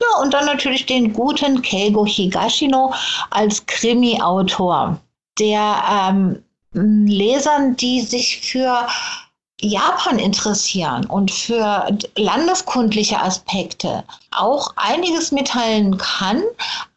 Ja, 0.00 0.22
und 0.22 0.34
dann 0.34 0.46
natürlich 0.46 0.86
den 0.86 1.12
guten 1.12 1.62
Keigo 1.62 2.04
Higashino 2.04 2.92
als 3.30 3.64
Krimi-Autor, 3.66 4.98
der 5.38 5.84
ähm, 5.90 6.42
Lesern, 6.72 7.76
die 7.76 8.00
sich 8.00 8.38
für 8.40 8.86
Japan 9.60 10.18
interessieren 10.18 11.06
und 11.06 11.30
für 11.30 11.86
landeskundliche 12.16 13.20
Aspekte 13.20 14.04
auch 14.30 14.72
einiges 14.76 15.32
mitteilen 15.32 15.96
kann. 15.96 16.42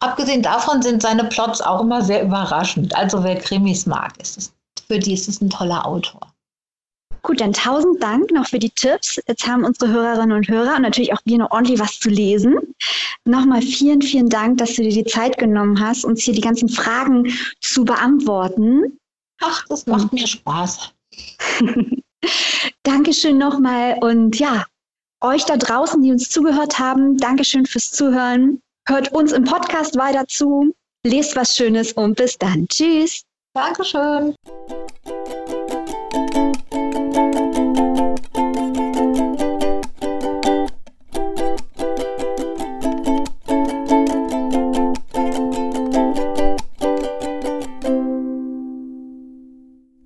Abgesehen 0.00 0.42
davon 0.42 0.82
sind 0.82 1.00
seine 1.00 1.24
Plots 1.24 1.60
auch 1.62 1.80
immer 1.80 2.02
sehr 2.02 2.22
überraschend. 2.22 2.94
Also 2.94 3.22
wer 3.24 3.36
Krimis 3.36 3.86
mag, 3.86 4.18
ist 4.18 4.36
es, 4.36 4.52
für 4.86 4.98
die 4.98 5.14
ist 5.14 5.28
es 5.28 5.40
ein 5.40 5.48
toller 5.48 5.86
Autor. 5.86 6.20
Gut, 7.22 7.40
dann 7.40 7.52
tausend 7.52 8.02
Dank 8.02 8.30
noch 8.30 8.48
für 8.48 8.58
die 8.58 8.70
Tipps. 8.70 9.20
Jetzt 9.26 9.46
haben 9.46 9.64
unsere 9.64 9.90
Hörerinnen 9.90 10.36
und 10.36 10.48
Hörer 10.48 10.76
und 10.76 10.82
natürlich 10.82 11.12
auch 11.12 11.20
wir 11.24 11.38
noch 11.38 11.50
ordentlich 11.50 11.78
was 11.78 11.98
zu 11.98 12.08
lesen. 12.08 12.56
Nochmal 13.24 13.62
vielen, 13.62 14.00
vielen 14.02 14.28
Dank, 14.28 14.58
dass 14.58 14.74
du 14.74 14.82
dir 14.82 14.92
die 14.92 15.04
Zeit 15.04 15.36
genommen 15.38 15.80
hast, 15.80 16.04
uns 16.04 16.22
hier 16.22 16.34
die 16.34 16.40
ganzen 16.40 16.68
Fragen 16.68 17.32
zu 17.60 17.84
beantworten. 17.84 18.98
Ach, 19.40 19.64
das 19.68 19.86
macht 19.86 20.12
mir 20.12 20.26
Spaß. 20.26 20.92
Dankeschön 22.82 23.38
nochmal 23.38 23.98
und 24.00 24.38
ja, 24.38 24.66
euch 25.20 25.44
da 25.44 25.56
draußen, 25.56 26.02
die 26.02 26.10
uns 26.10 26.30
zugehört 26.30 26.78
haben, 26.78 27.16
Dankeschön 27.18 27.66
fürs 27.66 27.90
Zuhören. 27.90 28.60
Hört 28.86 29.12
uns 29.12 29.32
im 29.32 29.44
Podcast 29.44 29.96
weiter 29.96 30.26
zu, 30.26 30.74
lest 31.04 31.36
was 31.36 31.56
Schönes 31.56 31.92
und 31.92 32.16
bis 32.16 32.38
dann. 32.38 32.66
Tschüss. 32.68 33.22
Dankeschön. 33.54 34.34